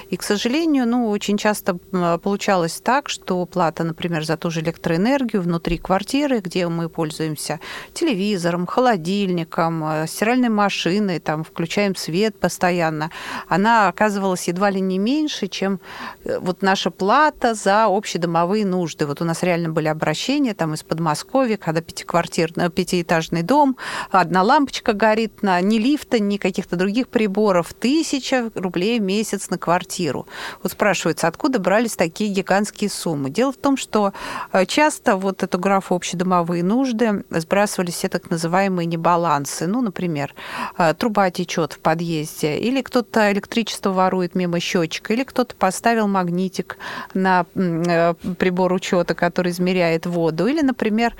И, 0.09 0.17
к 0.17 0.23
сожалению, 0.23 0.87
ну, 0.87 1.09
очень 1.09 1.37
часто 1.37 1.75
получалось 2.21 2.79
так, 2.81 3.09
что 3.09 3.45
плата, 3.45 3.83
например, 3.83 4.23
за 4.23 4.37
ту 4.37 4.51
же 4.51 4.61
электроэнергию 4.61 5.41
внутри 5.41 5.77
квартиры 5.77 5.94
квартиры, 5.95 6.41
где 6.41 6.67
мы 6.67 6.89
пользуемся 6.89 7.61
телевизором, 7.93 8.65
холодильником, 8.65 9.81
э, 9.85 10.07
стиральной 10.07 10.49
машиной, 10.49 11.19
там 11.19 11.45
включаем 11.45 11.95
свет 11.95 12.37
постоянно, 12.37 13.11
она 13.47 13.87
оказывалась 13.87 14.49
едва 14.49 14.71
ли 14.71 14.81
не 14.81 14.99
меньше, 14.99 15.47
чем 15.47 15.79
э, 16.25 16.37
вот 16.39 16.61
наша 16.61 16.91
плата 16.91 17.53
за 17.53 17.85
общедомовые 17.85 18.65
нужды. 18.65 19.05
Вот 19.05 19.21
у 19.21 19.25
нас 19.25 19.41
реально 19.41 19.69
были 19.69 19.87
обращения 19.87 20.53
там 20.53 20.73
из 20.73 20.83
Подмосковья, 20.83 21.55
когда 21.55 21.79
пятиквартирный, 21.79 22.69
пятиэтажный 22.69 23.43
дом, 23.43 23.77
одна 24.11 24.43
лампочка 24.43 24.91
горит, 24.91 25.43
на, 25.43 25.61
ни 25.61 25.77
лифта, 25.77 26.19
ни 26.19 26.35
каких-то 26.35 26.75
других 26.75 27.07
приборов, 27.07 27.73
тысяча 27.73 28.51
рублей 28.55 28.99
в 28.99 29.03
месяц 29.03 29.49
на 29.49 29.57
квартиру. 29.57 30.27
Вот 30.61 30.73
спрашивается, 30.73 31.29
откуда 31.29 31.59
брались 31.59 31.95
такие 31.95 32.33
гигантские 32.33 32.89
суммы? 32.89 33.29
Дело 33.29 33.53
в 33.53 33.57
том, 33.57 33.77
что 33.77 34.11
э, 34.51 34.65
часто 34.65 35.15
вот 35.15 35.41
эту 35.41 35.57
графу 35.57 35.84
в 35.89 35.93
общедомовые 35.93 36.63
нужды 36.63 37.23
сбрасывались 37.29 37.95
все 37.95 38.09
так 38.09 38.29
называемые 38.29 38.85
небалансы. 38.85 39.67
Ну, 39.67 39.81
например, 39.81 40.33
э, 40.77 40.93
труба 40.93 41.29
течет 41.31 41.73
в 41.73 41.79
подъезде, 41.79 42.57
или 42.57 42.81
кто-то 42.81 43.31
электричество 43.31 43.91
ворует 43.91 44.35
мимо 44.35 44.59
счетчика, 44.59 45.13
или 45.13 45.23
кто-то 45.23 45.55
поставил 45.55 46.07
магнитик 46.07 46.77
на 47.13 47.45
э, 47.55 48.13
прибор 48.37 48.73
учета, 48.73 49.15
который 49.15 49.51
измеряет 49.51 50.05
воду, 50.05 50.47
или, 50.47 50.61
например, 50.61 51.15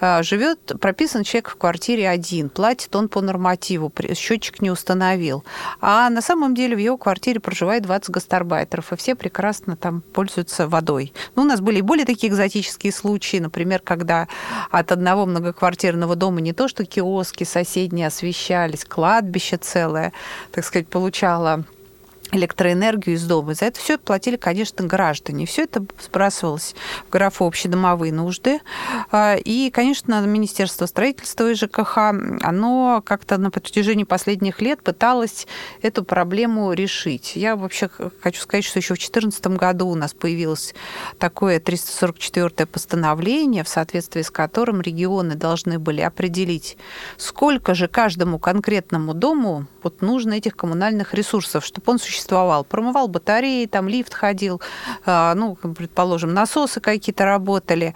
э, 0.00 0.22
живет 0.22 0.72
прописан 0.80 1.24
человек 1.24 1.50
в 1.50 1.56
квартире 1.56 2.08
один, 2.08 2.48
платит 2.48 2.94
он 2.96 3.08
по 3.08 3.20
нормативу, 3.20 3.92
счетчик 4.14 4.60
не 4.62 4.70
установил, 4.70 5.44
а 5.80 6.10
на 6.10 6.22
самом 6.22 6.54
деле 6.54 6.76
в 6.76 6.78
его 6.78 6.96
квартире 6.96 7.40
проживает 7.40 7.82
20 7.82 8.10
гастарбайтеров, 8.10 8.92
и 8.92 8.96
все 8.96 9.14
прекрасно 9.14 9.76
там 9.76 10.00
пользуются 10.00 10.68
водой. 10.68 11.12
Ну, 11.36 11.42
у 11.42 11.44
нас 11.44 11.60
были 11.60 11.78
и 11.78 11.82
более 11.82 12.06
такие 12.06 12.30
экзотические 12.30 12.92
случаи, 12.92 13.38
например, 13.38 13.80
когда 13.84 13.97
когда 13.98 14.28
от 14.70 14.92
одного 14.92 15.26
многоквартирного 15.26 16.16
дома 16.16 16.40
не 16.40 16.52
то 16.52 16.68
что 16.68 16.84
киоски 16.84 17.44
соседние 17.44 18.06
освещались, 18.06 18.84
кладбище 18.84 19.56
целое, 19.56 20.12
так 20.52 20.64
сказать, 20.64 20.88
получало 20.88 21.64
электроэнергию 22.32 23.16
из 23.16 23.26
дома. 23.26 23.54
За 23.54 23.66
это 23.66 23.80
все 23.80 23.98
платили, 23.98 24.36
конечно, 24.36 24.84
граждане. 24.86 25.46
Все 25.46 25.62
это 25.64 25.84
сбрасывалось 26.02 26.74
в 27.06 27.10
графу 27.10 27.46
общедомовые 27.46 28.12
нужды. 28.12 28.60
А, 29.10 29.36
и, 29.36 29.70
конечно, 29.70 30.20
Министерство 30.20 30.86
строительства 30.86 31.50
и 31.50 31.54
ЖКХ, 31.54 31.96
оно 32.42 33.02
как-то 33.04 33.38
на 33.38 33.50
протяжении 33.50 34.04
последних 34.04 34.60
лет 34.60 34.82
пыталось 34.82 35.46
эту 35.82 36.04
проблему 36.04 36.72
решить. 36.72 37.32
Я 37.36 37.56
вообще 37.56 37.90
хочу 38.20 38.40
сказать, 38.42 38.64
что 38.64 38.78
еще 38.78 38.94
в 38.94 38.98
2014 38.98 39.46
году 39.48 39.88
у 39.88 39.94
нас 39.94 40.14
появилось 40.14 40.74
такое 41.18 41.60
344-е 41.60 42.66
постановление, 42.66 43.64
в 43.64 43.68
соответствии 43.68 44.22
с 44.22 44.30
которым 44.30 44.80
регионы 44.80 45.34
должны 45.34 45.78
были 45.78 46.00
определить, 46.00 46.76
сколько 47.16 47.74
же 47.74 47.88
каждому 47.88 48.38
конкретному 48.38 49.14
дому 49.14 49.66
вот 49.82 50.02
нужно 50.02 50.34
этих 50.34 50.56
коммунальных 50.56 51.14
ресурсов, 51.14 51.64
чтобы 51.64 51.92
он 51.92 51.98
существовал 51.98 52.17
существовал. 52.18 52.64
Промывал 52.64 53.08
батареи, 53.08 53.66
там 53.66 53.88
лифт 53.88 54.12
ходил, 54.12 54.60
а, 55.06 55.34
ну, 55.34 55.54
предположим, 55.54 56.34
насосы 56.34 56.80
какие-то 56.80 57.24
работали. 57.24 57.94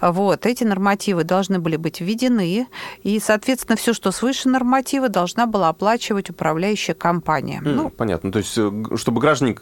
Вот. 0.00 0.46
Эти 0.46 0.64
нормативы 0.64 1.24
должны 1.24 1.58
были 1.58 1.76
быть 1.76 2.00
введены, 2.00 2.66
и, 3.02 3.20
соответственно, 3.20 3.76
все, 3.76 3.92
что 3.92 4.12
свыше 4.12 4.48
норматива, 4.48 5.08
должна 5.08 5.46
была 5.46 5.68
оплачивать 5.68 6.30
управляющая 6.30 6.94
компания. 6.94 7.60
Mm, 7.64 7.72
ну, 7.72 7.90
понятно. 7.90 8.32
То 8.32 8.38
есть, 8.38 8.56
э, 8.56 8.70
чтобы 8.96 9.20
граждане 9.20 9.54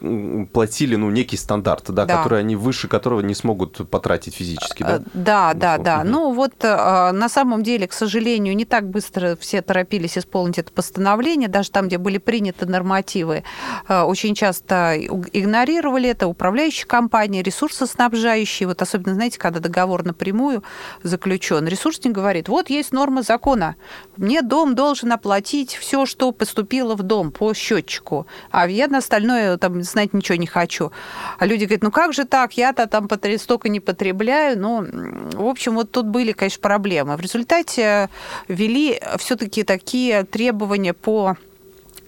платили 0.53 0.97
ну, 0.97 1.11
некий 1.11 1.37
стандарт, 1.37 1.85
да, 1.89 2.05
да. 2.05 2.19
который 2.19 2.41
они 2.41 2.57
выше 2.57 2.89
которого 2.89 3.21
не 3.21 3.35
смогут 3.35 3.89
потратить 3.91 4.35
физически, 4.35 4.83
да? 4.83 5.01
Да, 5.15 5.55
да, 5.55 5.79
да. 5.79 6.01
Угу. 6.01 6.09
Ну, 6.09 6.33
вот 6.33 6.53
э, 6.63 7.13
на 7.13 7.29
самом 7.29 7.63
деле, 7.63 7.87
к 7.87 7.93
сожалению, 7.93 8.55
не 8.57 8.65
так 8.65 8.89
быстро 8.89 9.37
все 9.41 9.63
торопились 9.63 10.19
исполнить 10.19 10.59
это 10.59 10.73
постановление, 10.73 11.49
даже 11.49 11.71
там, 11.71 11.87
где 11.89 11.99
были 11.99 12.19
приняты 12.19 12.67
нормативы, 12.67 13.45
э, 13.89 14.02
очень 14.07 14.35
часто 14.35 14.97
игнорировали 14.99 16.09
это 16.09 16.27
управляющие 16.27 16.87
компании, 16.87 17.43
ресурсоснабжающие. 17.43 18.67
Вот 18.67 18.83
особенно, 18.83 19.15
знаете, 19.15 19.39
когда 19.39 19.61
договор 19.61 20.05
напрямую 20.05 20.63
заключен, 21.03 21.67
ресурсник 21.67 22.13
говорит, 22.13 22.49
вот 22.49 22.71
есть 22.71 22.93
норма 22.93 23.23
закона, 23.23 23.77
мне 24.17 24.43
дом 24.43 24.75
должен 24.75 25.13
оплатить 25.13 25.75
все, 25.75 26.07
что 26.07 26.33
поступило 26.33 26.95
в 26.95 27.03
дом 27.03 27.31
по 27.33 27.55
счетчику, 27.55 28.27
а 28.51 28.69
я 28.69 28.89
на 28.89 28.99
остальное 28.99 29.57
там 29.57 29.83
знать 29.83 30.13
ничего 30.13 30.37
не 30.37 30.47
хочу. 30.47 30.93
А 31.39 31.47
люди 31.47 31.65
говорят, 31.65 31.83
ну 31.83 31.91
как 31.91 32.13
же 32.13 32.25
так, 32.25 32.57
я-то 32.57 32.87
там 32.87 33.09
столько 33.39 33.69
не 33.69 33.81
потребляю. 33.81 34.59
Ну, 34.59 34.85
в 35.33 35.47
общем, 35.47 35.75
вот 35.75 35.91
тут 35.91 36.07
были, 36.07 36.33
конечно, 36.33 36.61
проблемы. 36.61 37.17
В 37.17 37.21
результате 37.21 38.09
ввели 38.49 39.01
все-таки 39.19 39.63
такие 39.63 40.25
требования 40.25 40.93
по 40.93 41.37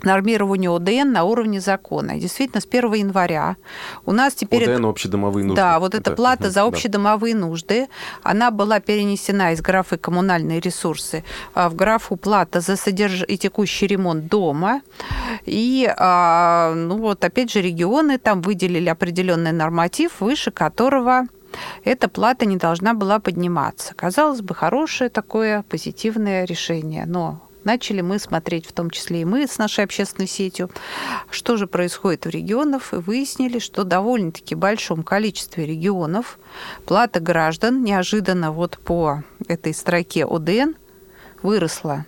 нормированию 0.04 0.74
ОДН 0.74 1.12
на 1.12 1.24
уровне 1.24 1.60
закона. 1.60 2.12
И 2.12 2.20
действительно, 2.20 2.60
с 2.60 2.66
1 2.66 2.92
января 2.94 3.56
у 4.06 4.12
нас 4.12 4.34
теперь... 4.34 4.70
ОДН– 4.70 4.86
общедомовые 4.86 5.44
нужды. 5.44 5.56
Да, 5.56 5.78
вот 5.78 5.94
эта 5.94 6.10
это... 6.10 6.16
плата 6.16 6.50
за 6.50 6.62
общедомовые 6.62 7.34
да. 7.34 7.40
нужды, 7.40 7.88
она 8.22 8.50
была 8.50 8.80
перенесена 8.80 9.52
из 9.52 9.60
графы 9.60 9.96
«коммунальные 9.96 10.60
ресурсы» 10.60 11.24
в 11.54 11.74
графу 11.74 12.16
«плата 12.16 12.60
за 12.60 12.76
содерж... 12.76 13.24
и 13.26 13.38
текущий 13.38 13.86
ремонт 13.86 14.26
дома». 14.26 14.82
И, 15.44 15.92
а, 15.96 16.72
ну 16.74 16.98
вот, 16.98 17.24
опять 17.24 17.50
же, 17.50 17.60
регионы 17.60 18.18
там 18.18 18.42
выделили 18.42 18.88
определенный 18.88 19.52
норматив, 19.52 20.20
выше 20.20 20.50
которого 20.50 21.26
эта 21.84 22.08
плата 22.08 22.46
не 22.46 22.56
должна 22.56 22.94
была 22.94 23.18
подниматься. 23.18 23.94
Казалось 23.94 24.40
бы, 24.40 24.54
хорошее 24.54 25.10
такое 25.10 25.62
позитивное 25.62 26.44
решение, 26.44 27.06
но 27.06 27.40
начали 27.64 28.00
мы 28.00 28.18
смотреть, 28.18 28.66
в 28.66 28.72
том 28.72 28.90
числе 28.90 29.22
и 29.22 29.24
мы 29.24 29.46
с 29.46 29.58
нашей 29.58 29.84
общественной 29.84 30.28
сетью, 30.28 30.70
что 31.30 31.56
же 31.56 31.66
происходит 31.66 32.26
в 32.26 32.30
регионах, 32.30 32.92
и 32.92 32.96
выяснили, 32.96 33.58
что 33.58 33.84
довольно-таки 33.84 34.54
большом 34.54 35.02
количестве 35.02 35.66
регионов 35.66 36.38
плата 36.86 37.20
граждан 37.20 37.82
неожиданно 37.82 38.52
вот 38.52 38.78
по 38.78 39.22
этой 39.48 39.74
строке 39.74 40.24
ОДН 40.24 40.74
выросла 41.42 42.06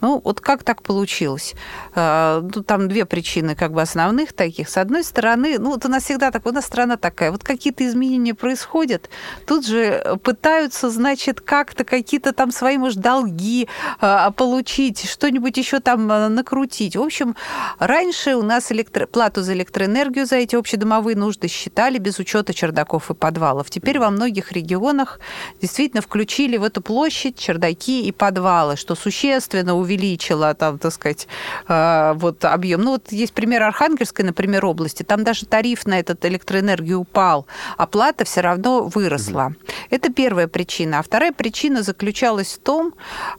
ну, 0.00 0.20
вот 0.22 0.40
как 0.40 0.62
так 0.62 0.82
получилось? 0.82 1.54
А, 1.94 2.40
ну, 2.54 2.62
там 2.62 2.88
две 2.88 3.04
причины 3.04 3.54
как 3.54 3.72
бы 3.72 3.82
основных 3.82 4.32
таких. 4.32 4.68
С 4.68 4.76
одной 4.76 5.04
стороны, 5.04 5.58
ну, 5.58 5.70
вот 5.70 5.84
у 5.84 5.88
нас 5.88 6.04
всегда 6.04 6.30
так, 6.30 6.46
у 6.46 6.52
нас 6.52 6.66
страна 6.66 6.96
такая, 6.96 7.30
вот 7.30 7.42
какие-то 7.42 7.86
изменения 7.86 8.34
происходят, 8.34 9.10
тут 9.46 9.66
же 9.66 10.18
пытаются, 10.22 10.90
значит, 10.90 11.40
как-то 11.40 11.84
какие-то 11.84 12.32
там 12.32 12.50
свои, 12.52 12.78
может, 12.78 13.00
долги 13.00 13.68
а, 14.00 14.30
получить, 14.30 15.08
что-нибудь 15.08 15.56
еще 15.56 15.80
там 15.80 16.10
а, 16.10 16.28
накрутить. 16.28 16.96
В 16.96 17.02
общем, 17.02 17.36
раньше 17.78 18.36
у 18.36 18.42
нас 18.42 18.70
электро... 18.72 19.06
плату 19.06 19.42
за 19.42 19.54
электроэнергию 19.54 20.26
за 20.26 20.36
эти 20.36 20.56
общедомовые 20.56 21.16
нужды 21.16 21.48
считали 21.48 21.98
без 21.98 22.18
учета 22.18 22.54
чердаков 22.54 23.10
и 23.10 23.14
подвалов. 23.14 23.70
Теперь 23.70 23.98
во 23.98 24.10
многих 24.10 24.52
регионах 24.52 25.20
действительно 25.60 26.02
включили 26.02 26.56
в 26.56 26.62
эту 26.62 26.80
площадь 26.80 27.36
чердаки 27.38 28.06
и 28.06 28.12
подвалы, 28.12 28.76
что 28.76 28.94
существенно 28.94 29.74
увеличило 29.74 29.87
увеличила 29.88 30.54
там, 30.54 30.78
так 30.78 30.92
сказать, 30.92 31.26
э, 31.68 32.12
вот 32.16 32.44
объем. 32.44 32.82
Ну, 32.82 32.90
вот 32.92 33.12
есть 33.12 33.32
пример 33.32 33.62
Архангельской, 33.62 34.24
например, 34.24 34.66
области. 34.66 35.02
Там 35.02 35.24
даже 35.24 35.46
тариф 35.46 35.86
на 35.86 35.98
этот 35.98 36.24
электроэнергию 36.24 37.00
упал, 37.00 37.46
оплата 37.76 38.24
все 38.24 38.40
равно 38.42 38.84
выросла. 38.84 39.46
Угу. 39.46 39.54
Это 39.90 40.12
первая 40.12 40.48
причина. 40.48 40.98
А 40.98 41.02
вторая 41.02 41.32
причина 41.32 41.82
заключалась 41.82 42.54
в 42.54 42.58
том, 42.58 42.92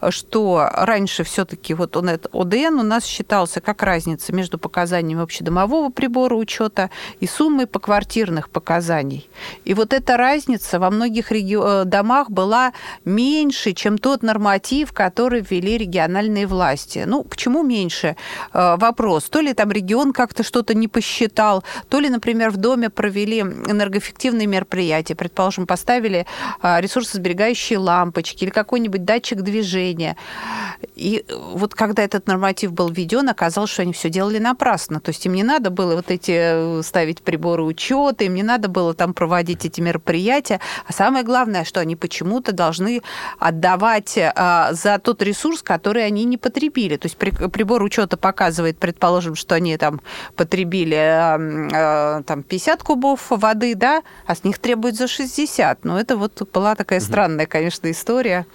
что 0.09 0.69
раньше 0.73 1.23
все-таки 1.23 1.73
вот 1.73 1.95
он, 1.95 2.09
этот 2.09 2.33
ОДН 2.33 2.79
у 2.79 2.83
нас 2.83 3.05
считался 3.05 3.61
как 3.61 3.83
разница 3.83 4.33
между 4.33 4.57
показаниями 4.57 5.23
общедомового 5.23 5.89
прибора 5.89 6.35
учета 6.35 6.89
и 7.19 7.27
суммой 7.27 7.67
поквартирных 7.67 8.49
показаний. 8.49 9.29
И 9.65 9.73
вот 9.73 9.93
эта 9.93 10.17
разница 10.17 10.79
во 10.79 10.89
многих 10.89 11.31
реги... 11.31 11.57
Э, 11.59 11.85
домах 11.85 12.29
была 12.29 12.73
меньше, 13.05 13.73
чем 13.73 13.97
тот 13.97 14.23
норматив, 14.23 14.93
который 14.93 15.41
ввели 15.41 15.77
региональные 15.77 16.38
региональные 16.39 16.47
власти. 16.47 17.05
Ну, 17.07 17.23
почему 17.23 17.63
меньше? 17.63 18.15
Э, 18.53 18.77
вопрос. 18.77 19.29
То 19.29 19.41
ли 19.41 19.53
там 19.53 19.71
регион 19.71 20.13
как-то 20.13 20.43
что-то 20.43 20.73
не 20.73 20.87
посчитал, 20.87 21.63
то 21.89 21.99
ли, 21.99 22.09
например, 22.09 22.51
в 22.51 22.57
доме 22.57 22.89
провели 22.89 23.39
энергоэффективные 23.39 24.47
мероприятия, 24.47 25.15
предположим, 25.15 25.65
поставили 25.65 26.25
э, 26.61 26.81
ресурсосберегающие 26.81 27.79
лампочки 27.79 28.43
или 28.45 28.51
какой-нибудь 28.51 29.05
датчик 29.05 29.41
движения. 29.41 30.15
И 30.95 31.25
вот 31.53 31.73
когда 31.73 32.03
этот 32.03 32.27
норматив 32.27 32.71
был 32.71 32.89
введен, 32.89 33.29
оказалось, 33.29 33.71
что 33.71 33.81
они 33.81 33.93
все 33.93 34.09
делали 34.09 34.39
напрасно. 34.39 34.99
То 34.99 35.09
есть 35.09 35.25
им 35.25 35.33
не 35.33 35.43
надо 35.43 35.69
было 35.69 35.95
вот 35.95 36.11
эти 36.11 36.31
э, 36.35 36.81
ставить 36.83 37.21
приборы 37.21 37.63
учета, 37.63 38.23
им 38.23 38.35
не 38.35 38.43
надо 38.43 38.67
было 38.67 38.93
там 38.93 39.13
проводить 39.13 39.65
эти 39.65 39.81
мероприятия. 39.81 40.59
А 40.87 40.93
самое 40.93 41.23
главное, 41.23 41.63
что 41.63 41.79
они 41.79 41.95
почему-то 41.95 42.51
должны 42.51 43.01
отдавать 43.39 44.19
за 44.71 44.99
тот 45.03 45.21
ресурс, 45.21 45.61
который 45.61 46.05
они 46.05 46.23
не 46.29 46.37
потребили. 46.37 46.97
То 46.97 47.07
есть 47.07 47.17
прибор 47.17 47.83
учета 47.83 48.17
показывает, 48.17 48.77
предположим, 48.77 49.35
что 49.35 49.55
они 49.55 49.77
там 49.77 50.01
потребили 50.35 50.95
э, 50.95 52.23
там 52.23 52.43
50 52.43 52.83
кубов 52.83 53.25
воды, 53.29 53.75
да, 53.75 54.01
а 54.25 54.35
с 54.35 54.43
них 54.43 54.59
требуют 54.59 54.95
за 54.95 55.07
60. 55.07 55.83
Но 55.85 55.99
это 55.99 56.17
вот 56.17 56.47
была 56.53 56.75
такая 56.75 56.99
странная, 56.99 57.45
конечно, 57.45 57.89
история. 57.91 58.45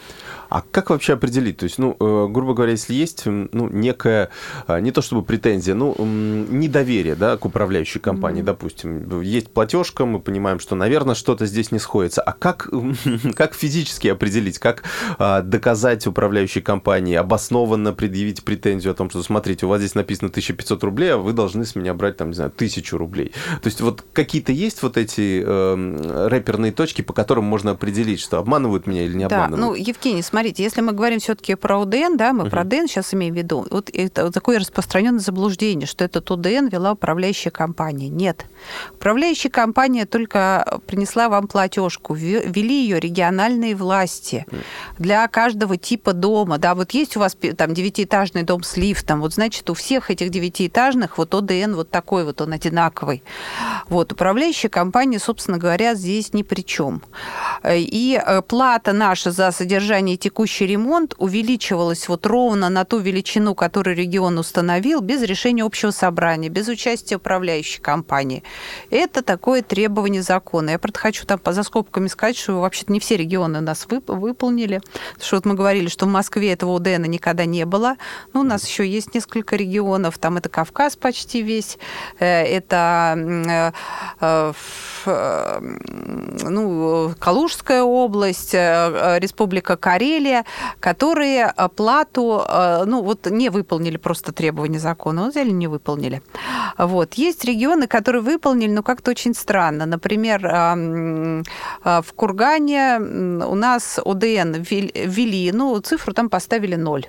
А 0.54 0.62
как 0.70 0.90
вообще 0.90 1.14
определить? 1.14 1.56
То 1.56 1.64
есть, 1.64 1.78
ну, 1.78 1.96
э, 1.98 2.26
грубо 2.30 2.54
говоря, 2.54 2.70
если 2.70 2.94
есть 2.94 3.26
ну, 3.26 3.68
некая, 3.68 4.30
э, 4.68 4.78
не 4.78 4.92
то 4.92 5.02
чтобы 5.02 5.24
претензия, 5.24 5.74
ну, 5.74 5.96
недоверие 5.98 7.16
да, 7.16 7.36
к 7.36 7.44
управляющей 7.44 8.00
компании, 8.00 8.40
mm-hmm. 8.40 8.46
допустим, 8.46 9.20
есть 9.20 9.50
платежка, 9.50 10.06
мы 10.06 10.20
понимаем, 10.20 10.60
что, 10.60 10.76
наверное, 10.76 11.16
что-то 11.16 11.46
здесь 11.46 11.72
не 11.72 11.80
сходится. 11.80 12.22
А 12.22 12.30
как, 12.30 12.70
как 13.34 13.54
физически 13.54 14.06
определить, 14.06 14.60
как 14.60 14.84
а, 15.18 15.42
доказать 15.42 16.06
управляющей 16.06 16.62
компании, 16.62 17.16
обоснованно 17.16 17.92
предъявить 17.92 18.44
претензию 18.44 18.92
о 18.92 18.94
том, 18.94 19.10
что, 19.10 19.24
смотрите, 19.24 19.66
у 19.66 19.70
вас 19.70 19.80
здесь 19.80 19.96
написано 19.96 20.28
1500 20.28 20.84
рублей, 20.84 21.14
а 21.14 21.16
вы 21.16 21.32
должны 21.32 21.64
с 21.64 21.74
меня 21.74 21.94
брать, 21.94 22.16
там, 22.18 22.28
не 22.28 22.34
знаю, 22.34 22.52
1000 22.54 22.96
рублей. 22.96 23.32
То 23.60 23.66
есть 23.66 23.80
вот 23.80 24.04
какие-то 24.12 24.52
есть 24.52 24.84
вот 24.84 24.98
эти 24.98 25.42
э, 25.44 26.28
рэперные 26.28 26.70
точки, 26.70 27.02
по 27.02 27.12
которым 27.12 27.42
можно 27.42 27.72
определить, 27.72 28.20
что 28.20 28.38
обманывают 28.38 28.86
меня 28.86 29.02
или 29.02 29.14
не 29.14 29.26
да, 29.26 29.46
обманывают? 29.46 29.78
ну, 29.78 29.84
Евгений, 29.84 30.22
смотрите, 30.44 30.62
если 30.62 30.82
мы 30.82 30.92
говорим 30.92 31.20
все-таки 31.20 31.54
про 31.54 31.78
УДН, 31.78 32.16
да, 32.16 32.34
мы 32.34 32.44
uh-huh. 32.44 32.50
про 32.50 32.64
ДН 32.64 32.86
сейчас 32.86 33.14
имеем 33.14 33.32
в 33.32 33.36
виду, 33.38 33.66
вот 33.70 33.88
это 33.90 34.24
вот 34.24 34.34
такое 34.34 34.58
распространенное 34.58 35.20
заблуждение, 35.20 35.86
что 35.86 36.04
этот 36.04 36.30
УДН 36.30 36.66
вела 36.70 36.92
управляющая 36.92 37.50
компания. 37.50 38.10
Нет. 38.10 38.44
Управляющая 38.92 39.50
компания 39.50 40.04
только 40.04 40.80
принесла 40.86 41.30
вам 41.30 41.48
платежку, 41.48 42.12
ввели 42.12 42.82
ее 42.82 43.00
региональные 43.00 43.74
власти 43.74 44.44
для 44.98 45.26
каждого 45.28 45.78
типа 45.78 46.12
дома. 46.12 46.58
Да, 46.58 46.74
вот 46.74 46.90
есть 46.90 47.16
у 47.16 47.20
вас 47.20 47.38
там 47.56 47.72
девятиэтажный 47.72 48.42
дом 48.42 48.62
с 48.62 48.76
лифтом, 48.76 49.22
вот 49.22 49.32
значит 49.32 49.70
у 49.70 49.74
всех 49.74 50.10
этих 50.10 50.28
девятиэтажных 50.28 51.16
вот 51.16 51.34
ОДН 51.34 51.72
вот 51.72 51.90
такой 51.90 52.24
вот, 52.24 52.42
он 52.42 52.52
одинаковый. 52.52 53.22
Вот, 53.88 54.12
управляющая 54.12 54.68
компания, 54.68 55.18
собственно 55.18 55.56
говоря, 55.56 55.94
здесь 55.94 56.34
ни 56.34 56.42
при 56.42 56.60
чем. 56.60 57.00
И 57.66 58.20
э, 58.22 58.42
плата 58.42 58.92
наша 58.92 59.30
за 59.30 59.50
содержание 59.50 60.18
текущий 60.24 60.66
ремонт 60.66 61.14
увеличивалась 61.18 62.08
вот 62.08 62.24
ровно 62.24 62.70
на 62.70 62.86
ту 62.86 62.98
величину, 62.98 63.54
которую 63.54 63.94
регион 63.94 64.38
установил, 64.38 65.02
без 65.02 65.20
решения 65.20 65.62
общего 65.62 65.90
собрания, 65.90 66.48
без 66.48 66.66
участия 66.68 67.16
управляющей 67.16 67.82
компании. 67.82 68.42
Это 68.88 69.22
такое 69.22 69.60
требование 69.60 70.22
закона. 70.22 70.70
Я, 70.70 70.78
правда, 70.78 70.98
хочу 70.98 71.26
там 71.26 71.38
за 71.44 71.62
скобками 71.62 72.06
сказать, 72.06 72.38
что 72.38 72.58
вообще-то 72.58 72.90
не 72.90 73.00
все 73.00 73.18
регионы 73.18 73.60
нас 73.60 73.86
вып- 73.86 74.16
выполнили. 74.16 74.80
Потому 75.12 75.26
что 75.26 75.36
вот 75.36 75.44
мы 75.44 75.54
говорили, 75.54 75.88
что 75.88 76.06
в 76.06 76.08
Москве 76.08 76.52
этого 76.52 76.70
УДН 76.70 77.02
никогда 77.02 77.44
не 77.44 77.66
было. 77.66 77.96
Но 78.32 78.40
у 78.40 78.44
нас 78.44 78.66
еще 78.66 78.88
есть 78.88 79.14
несколько 79.14 79.56
регионов. 79.56 80.16
Там 80.16 80.38
это 80.38 80.48
Кавказ 80.48 80.96
почти 80.96 81.42
весь, 81.42 81.76
э, 82.18 82.44
это 82.44 83.72
э, 84.22 84.52
э, 85.04 85.60
ну, 86.48 87.12
Калужская 87.18 87.82
область, 87.82 88.54
Республика 88.54 89.76
Корея, 89.76 90.13
Карелия, 90.14 90.44
которые 90.80 91.52
плату, 91.74 92.42
э, 92.48 92.84
ну, 92.86 93.02
вот 93.02 93.30
не 93.30 93.50
выполнили 93.50 93.96
просто 93.96 94.32
требования 94.32 94.78
закона, 94.78 95.22
вот 95.22 95.32
взяли, 95.32 95.50
не 95.50 95.66
выполнили. 95.66 96.22
Вот. 96.78 97.14
Есть 97.14 97.44
регионы, 97.44 97.86
которые 97.86 98.22
выполнили, 98.22 98.70
но 98.70 98.82
как-то 98.82 99.10
очень 99.10 99.34
странно. 99.34 99.86
Например, 99.86 100.46
э, 100.46 101.42
в 101.84 102.12
Кургане 102.14 102.98
у 102.98 103.54
нас 103.54 103.98
ОДН 104.04 104.62
ввели, 104.62 105.52
ну, 105.52 105.80
цифру 105.80 106.12
там 106.12 106.28
поставили 106.28 106.76
ноль. 106.76 107.06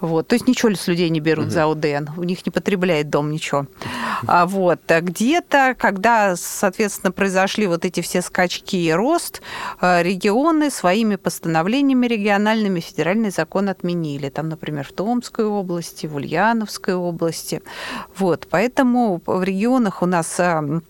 Вот. 0.00 0.28
То 0.28 0.34
есть 0.34 0.48
ничего 0.48 0.74
с 0.74 0.86
людей 0.86 1.08
не 1.10 1.20
берут 1.20 1.46
угу. 1.46 1.52
за 1.52 1.70
ОДН, 1.70 2.10
у 2.16 2.24
них 2.24 2.44
не 2.46 2.50
потребляет 2.50 3.10
дом 3.10 3.30
ничего. 3.30 3.66
А 4.26 4.46
вот 4.46 4.80
а 4.90 5.00
где-то, 5.00 5.74
когда, 5.78 6.36
соответственно, 6.36 7.12
произошли 7.12 7.66
вот 7.66 7.84
эти 7.84 8.00
все 8.00 8.22
скачки 8.22 8.76
и 8.76 8.92
рост, 8.92 9.42
э, 9.80 10.02
регионы 10.02 10.70
своими 10.70 11.16
постановлениями 11.16 12.06
региональными 12.06 12.80
федеральный 12.80 13.30
закон 13.30 13.68
отменили. 13.68 14.28
Там, 14.28 14.48
например, 14.48 14.86
в 14.86 14.92
Томской 14.92 15.44
области, 15.44 16.06
в 16.06 16.16
Ульяновской 16.16 16.94
области. 16.94 17.62
Вот. 18.16 18.46
Поэтому 18.50 19.20
в 19.26 19.42
регионах 19.42 20.02
у 20.02 20.06
нас 20.06 20.38
э, 20.38 20.80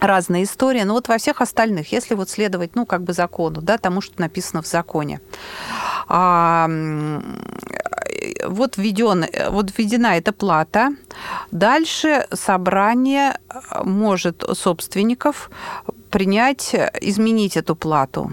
разная 0.00 0.44
история, 0.44 0.84
но 0.84 0.94
вот 0.94 1.08
во 1.08 1.18
всех 1.18 1.40
остальных, 1.40 1.92
если 1.92 2.14
вот 2.14 2.30
следовать, 2.30 2.74
ну, 2.74 2.86
как 2.86 3.02
бы 3.02 3.12
закону, 3.12 3.60
да, 3.60 3.78
тому, 3.78 4.00
что 4.00 4.20
написано 4.20 4.62
в 4.62 4.66
законе, 4.66 5.20
а, 6.08 6.68
вот, 8.46 8.76
введен, 8.76 9.26
вот 9.50 9.72
введена 9.76 10.16
эта 10.16 10.32
плата. 10.32 10.90
Дальше 11.50 12.26
собрание 12.32 13.38
может 13.84 14.44
собственников 14.54 15.50
принять, 16.10 16.74
изменить 17.00 17.56
эту 17.56 17.76
плату. 17.76 18.32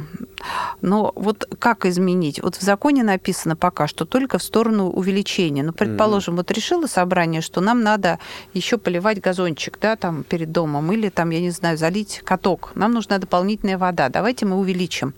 Но 0.82 1.12
вот 1.16 1.48
как 1.60 1.86
изменить? 1.86 2.42
Вот 2.42 2.56
в 2.56 2.62
законе 2.62 3.04
написано 3.04 3.56
пока, 3.56 3.88
что 3.88 4.06
только 4.06 4.38
в 4.38 4.44
сторону 4.44 4.90
увеличения. 4.90 5.64
Ну, 5.64 5.74
предположим, 5.74 6.36
mm-hmm. 6.36 6.38
вот 6.38 6.52
решило 6.52 6.88
собрание, 6.88 7.42
что 7.42 7.62
нам 7.62 7.82
надо 7.82 8.20
еще 8.54 8.78
поливать 8.78 9.20
газончик, 9.20 9.78
да, 9.82 9.96
там 9.96 10.24
перед 10.24 10.52
домом, 10.52 10.92
или 10.92 11.10
там, 11.10 11.32
я 11.32 11.42
не 11.42 11.52
знаю, 11.52 11.78
залить 11.78 12.22
каток. 12.24 12.72
Нам 12.76 12.94
нужна 12.94 13.18
дополнительная 13.18 13.78
вода. 13.78 14.10
Давайте 14.10 14.46
мы 14.46 14.58
увеличим. 14.58 15.14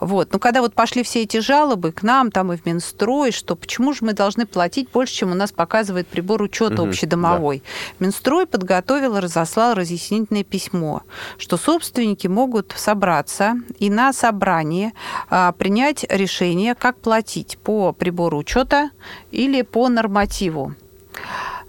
Вот. 0.00 0.32
Но 0.32 0.38
когда 0.38 0.60
вот 0.60 0.74
пошли 0.74 1.02
все 1.02 1.22
эти 1.22 1.38
жалобы 1.38 1.92
к 1.92 2.02
нам, 2.02 2.30
там 2.30 2.52
и 2.52 2.56
в 2.56 2.66
Минстрой, 2.66 3.32
что 3.32 3.56
почему 3.56 3.92
же 3.92 4.04
мы 4.04 4.12
должны 4.12 4.46
платить 4.46 4.90
больше, 4.90 5.14
чем 5.14 5.32
у 5.32 5.34
нас 5.34 5.52
показывает 5.52 6.06
прибор 6.06 6.42
учета 6.42 6.82
Мгм, 6.82 6.90
общедомовой. 6.90 7.62
Минстрой 7.98 8.46
подготовил 8.46 9.16
и 9.16 9.20
разослал 9.20 9.74
разъяснительное 9.74 10.44
письмо, 10.44 11.02
что 11.38 11.56
собственники 11.56 12.26
могут 12.26 12.74
собраться 12.76 13.54
и 13.78 13.90
на 13.90 14.12
собрании 14.12 14.92
а, 15.30 15.52
принять 15.52 16.04
решение, 16.08 16.74
как 16.74 16.96
платить 16.96 17.58
по 17.58 17.92
прибору 17.92 18.38
учета 18.38 18.90
или 19.30 19.62
по 19.62 19.88
нормативу. 19.88 20.74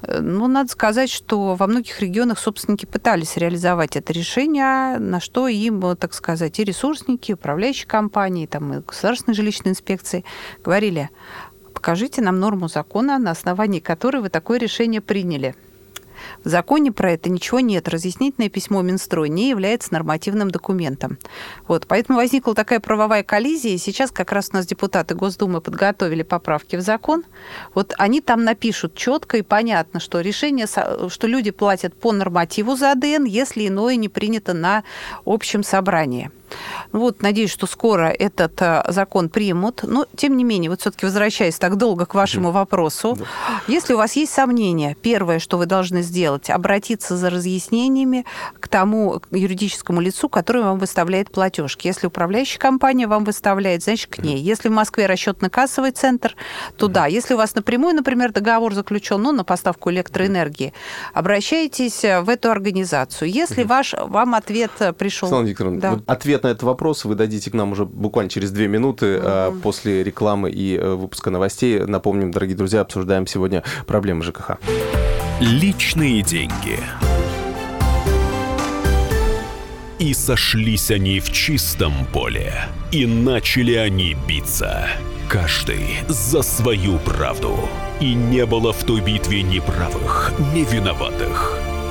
Э, 0.04 0.20
Ну, 0.22 0.48
надо 0.48 0.70
сказать, 0.70 1.10
что 1.10 1.56
во 1.56 1.68
многих 1.68 2.00
регионах 2.02 2.40
собственники 2.40 2.86
пытались 2.86 3.38
реализовать 3.38 3.96
это 3.96 4.14
решение, 4.14 4.98
на 5.00 5.20
что 5.20 5.48
им, 5.48 5.96
так 5.96 6.14
сказать, 6.14 6.60
и 6.60 6.64
ресурсники, 6.64 7.32
и 7.32 7.34
управляющие 7.34 7.88
компании, 7.88 8.46
там, 8.46 8.74
и 8.74 8.82
государственные 8.82 9.36
жилищные 9.36 9.72
инспекции 9.72 10.24
говорили, 10.64 11.10
покажите 11.74 12.22
нам 12.22 12.40
норму 12.40 12.68
закона, 12.68 13.18
на 13.18 13.32
основании 13.32 13.80
которой 13.80 14.22
вы 14.22 14.30
такое 14.30 14.60
решение 14.60 15.02
приняли. 15.02 15.56
В 16.44 16.50
законе 16.50 16.92
про 16.92 17.12
это 17.12 17.30
ничего 17.30 17.60
нет. 17.60 17.88
Разъяснительное 17.88 18.50
письмо 18.50 18.82
Минстрой 18.82 19.30
не 19.30 19.50
является 19.50 19.94
нормативным 19.94 20.52
документом. 20.52 21.18
Вот, 21.68 21.88
поэтому 21.88 22.18
возникла 22.18 22.54
такая 22.56 22.80
правовая 22.80 23.24
коллизия. 23.24 23.78
Сейчас 23.78 24.12
как 24.12 24.32
раз 24.32 24.50
у 24.52 24.58
нас 24.58 24.66
депутаты 24.66 25.16
Госдумы 25.16 25.62
подготовили 25.62 26.24
поправки 26.24 26.76
в 26.76 26.82
закон. 26.82 27.24
Вот 27.74 27.94
они 27.98 28.22
там 28.22 28.44
напишут 28.44 28.96
четко 28.96 29.38
и 29.38 29.42
понятно, 29.42 30.00
что 30.00 30.20
решение, 30.22 30.68
что 30.68 31.28
люди 31.28 31.52
платят 31.52 31.94
по 31.96 32.12
нормативу 32.12 32.76
за 32.76 32.92
АДН, 32.92 33.26
если 33.26 33.68
иное 33.68 33.96
не 33.96 34.10
принято 34.10 34.54
на 34.54 34.84
общем 35.26 35.64
собрании. 35.64 36.32
Вот, 36.92 37.22
надеюсь, 37.22 37.52
что 37.52 37.68
скоро 37.68 38.08
этот 38.08 38.62
э, 38.62 38.84
закон 38.88 39.30
примут. 39.30 39.84
Но, 39.84 40.06
тем 40.16 40.38
не 40.38 40.44
менее, 40.44 40.70
вот 40.70 40.82
все-таки 40.82 41.06
возвращаясь 41.06 41.58
так 41.58 41.78
долго 41.78 42.06
к 42.06 42.14
вашему 42.14 42.52
вопросу, 42.52 43.18
если 43.68 43.94
у 43.94 43.98
вас 43.98 44.16
есть 44.16 44.34
сомнения, 44.34 44.96
первое, 45.02 45.40
что 45.40 45.58
вы 45.58 45.66
должны 45.66 46.02
сделать, 46.02 46.50
обратиться 46.50 47.18
за 47.18 47.30
разъяснениями 47.30 48.26
к 48.60 48.68
тому 48.68 49.22
юридическому 49.32 50.02
лицу, 50.02 50.30
который 50.30 50.64
вам 50.64 50.80
выставляет 50.80 51.32
платежки. 51.32 51.88
Если 51.88 52.08
управляющая 52.08 52.60
компания 52.60 53.08
вам 53.08 53.24
выставляет, 53.24 53.84
значит, 53.84 54.10
к 54.10 54.20
ней. 54.20 54.38
Если 54.40 54.70
в 54.70 54.72
Москве 54.72 55.06
расчетно-кассовый 55.06 55.92
центр, 55.92 56.36
то 56.78 56.88
да. 56.88 57.08
Если 57.08 57.34
у 57.34 57.38
вас 57.38 57.56
напрямую, 57.56 57.96
например, 57.96 58.32
договор 58.32 58.74
заключен 58.74 59.22
ну, 59.22 59.32
на 59.32 59.44
поставку 59.44 59.92
электроэнергии, 59.92 60.74
обращайтесь 61.14 62.04
э, 62.04 62.22
в 62.22 62.30
эту 62.30 62.52
организацию. 62.52 63.30
Если 63.32 63.64
ваш, 63.64 63.94
вам 63.94 64.36
ответ 64.36 64.72
э, 64.80 64.94
пришел... 64.94 65.28
Светлана 65.28 65.48
Викторовна, 65.48 65.82
Да. 65.82 65.92
вот 65.92 66.04
ответ 66.08 66.43
на 66.44 66.50
этот 66.50 66.64
вопрос 66.64 67.06
вы 67.06 67.16
дадите 67.16 67.50
к 67.50 67.54
нам 67.54 67.72
уже 67.72 67.86
буквально 67.86 68.30
через 68.30 68.52
две 68.52 68.68
минуты 68.68 69.20
а, 69.22 69.52
после 69.62 70.04
рекламы 70.04 70.52
и 70.52 70.78
э, 70.78 70.94
выпуска 70.94 71.30
новостей. 71.30 71.80
Напомним, 71.80 72.32
дорогие 72.32 72.56
друзья, 72.56 72.82
обсуждаем 72.82 73.28
сегодня 73.28 73.64
проблемы 73.88 74.24
ЖКХ. 74.24 74.58
Личные 75.40 76.22
деньги. 76.22 76.80
И 80.00 80.14
сошлись 80.14 80.92
они 80.92 81.20
в 81.20 81.32
чистом 81.32 81.94
поле, 82.12 82.54
и 82.92 83.06
начали 83.06 83.76
они 83.76 84.18
биться. 84.28 84.88
Каждый 85.30 85.98
за 86.10 86.42
свою 86.42 87.00
правду. 87.00 87.58
И 88.02 88.14
не 88.14 88.46
было 88.46 88.74
в 88.74 88.84
той 88.84 89.00
битве 89.00 89.44
ни 89.44 89.60
правых, 89.60 90.34
ни 90.54 90.66
виноватых. 90.70 91.73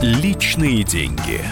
Личные 0.00 0.84
деньги. 0.84 1.42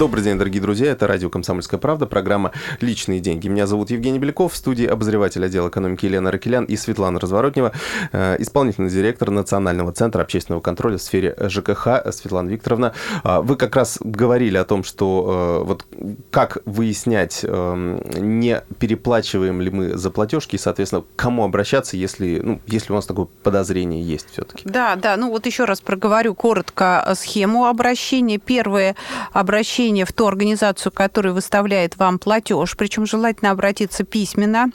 Добрый 0.00 0.24
день, 0.24 0.38
дорогие 0.38 0.62
друзья. 0.62 0.92
Это 0.92 1.06
радио 1.06 1.28
«Комсомольская 1.28 1.78
правда», 1.78 2.06
программа 2.06 2.52
«Личные 2.80 3.20
деньги». 3.20 3.48
Меня 3.48 3.66
зовут 3.66 3.90
Евгений 3.90 4.18
Беляков. 4.18 4.54
В 4.54 4.56
студии 4.56 4.86
обозреватель 4.86 5.44
отдела 5.44 5.68
экономики 5.68 6.06
Елена 6.06 6.30
Ракелян 6.30 6.64
и 6.64 6.74
Светлана 6.78 7.20
Разворотнева, 7.20 7.72
э, 8.12 8.36
исполнительный 8.38 8.88
директор 8.88 9.30
Национального 9.30 9.92
центра 9.92 10.22
общественного 10.22 10.62
контроля 10.62 10.96
в 10.96 11.02
сфере 11.02 11.36
ЖКХ 11.38 12.10
Светлана 12.12 12.48
Викторовна. 12.48 12.94
А, 13.24 13.42
Вы 13.42 13.56
как 13.56 13.76
раз 13.76 13.98
говорили 14.00 14.56
о 14.56 14.64
том, 14.64 14.84
что 14.84 15.60
э, 15.60 15.66
вот 15.66 15.84
как 16.30 16.62
выяснять, 16.64 17.40
э, 17.42 18.00
не 18.16 18.62
переплачиваем 18.78 19.60
ли 19.60 19.70
мы 19.70 19.98
за 19.98 20.10
платежки, 20.10 20.54
и, 20.54 20.58
соответственно, 20.58 21.02
к 21.02 21.16
кому 21.16 21.44
обращаться, 21.44 21.98
если, 21.98 22.40
ну, 22.42 22.58
если 22.66 22.92
у 22.92 22.96
нас 22.96 23.04
такое 23.04 23.26
подозрение 23.42 24.02
есть 24.02 24.30
все-таки. 24.32 24.62
Да, 24.64 24.96
да. 24.96 25.18
Ну 25.18 25.28
вот 25.28 25.44
еще 25.44 25.66
раз 25.66 25.82
проговорю 25.82 26.34
коротко 26.34 27.04
э, 27.06 27.14
схему 27.14 27.66
обращения. 27.66 28.38
Первое 28.38 28.96
обращение 29.34 29.89
в 30.04 30.12
ту 30.12 30.26
организацию, 30.26 30.92
которая 30.92 31.32
выставляет 31.32 31.96
вам 31.96 32.18
платеж, 32.18 32.76
причем 32.76 33.06
желательно 33.06 33.50
обратиться 33.50 34.04
письменно. 34.04 34.70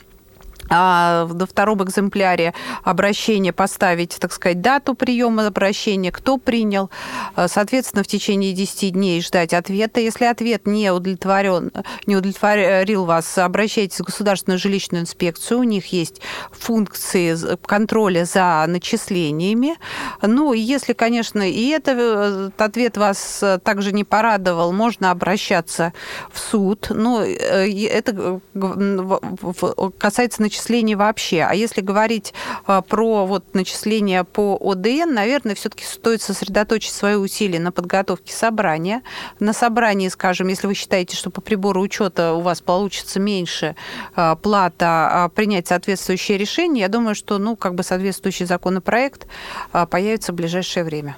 А 0.68 1.26
во 1.28 1.46
втором 1.46 1.82
экземпляре 1.84 2.54
обращения 2.82 3.52
поставить, 3.52 4.16
так 4.18 4.32
сказать, 4.32 4.60
дату 4.60 4.94
приема 4.94 5.46
обращения, 5.46 6.12
кто 6.12 6.38
принял. 6.38 6.90
А, 7.34 7.48
Соответственно, 7.48 8.02
в 8.02 8.06
течение 8.06 8.52
10 8.52 8.92
дней 8.92 9.20
ждать 9.22 9.54
ответа. 9.54 10.00
Если 10.00 10.24
ответ 10.24 10.66
не 10.66 10.90
удовлетворен, 10.90 11.72
не 12.06 12.16
удовлетворил 12.16 13.04
вас, 13.04 13.38
обращайтесь 13.38 14.00
в 14.00 14.04
Государственную 14.04 14.58
жилищную 14.58 15.02
инспекцию. 15.02 15.60
У 15.60 15.62
них 15.64 15.86
есть 15.92 16.20
функции 16.52 17.36
контроля 17.66 18.24
за 18.24 18.64
начислениями. 18.66 19.76
Ну, 20.22 20.52
и 20.52 20.58
если, 20.60 20.92
конечно, 20.92 21.48
и 21.48 21.68
это, 21.68 21.92
э, 21.92 22.46
этот 22.46 22.60
ответ 22.60 22.96
вас 22.96 23.42
э, 23.42 23.58
также 23.58 23.92
не 23.92 24.04
порадовал, 24.04 24.72
можно 24.72 25.10
обращаться 25.10 25.92
в 26.32 26.38
суд. 26.38 26.88
Ну, 26.90 27.20
э, 27.20 27.86
это 27.86 28.12
э, 28.12 28.38
г- 28.54 29.90
начислений 30.56 30.94
вообще. 30.94 31.42
А 31.42 31.54
если 31.54 31.80
говорить 31.80 32.32
э, 32.66 32.82
про 32.88 33.26
вот 33.26 33.54
начисления 33.54 34.24
по 34.24 34.56
ОДН, 34.60 35.12
наверное, 35.12 35.54
все-таки 35.54 35.84
стоит 35.84 36.22
сосредоточить 36.22 36.92
свои 36.92 37.14
усилия 37.14 37.60
на 37.60 37.72
подготовке 37.72 38.32
собрания. 38.32 39.02
На 39.38 39.52
собрании, 39.52 40.08
скажем, 40.08 40.48
если 40.48 40.66
вы 40.66 40.74
считаете, 40.74 41.16
что 41.16 41.30
по 41.30 41.40
прибору 41.40 41.82
учета 41.82 42.32
у 42.32 42.40
вас 42.40 42.60
получится 42.60 43.20
меньше 43.20 43.76
э, 44.16 44.36
плата, 44.42 45.24
а 45.24 45.28
принять 45.28 45.68
соответствующее 45.68 46.38
решение, 46.38 46.82
я 46.82 46.88
думаю, 46.88 47.14
что, 47.14 47.38
ну, 47.38 47.56
как 47.56 47.74
бы 47.74 47.82
соответствующий 47.82 48.46
законопроект 48.46 49.26
появится 49.90 50.32
в 50.32 50.36
ближайшее 50.36 50.84
время. 50.84 51.16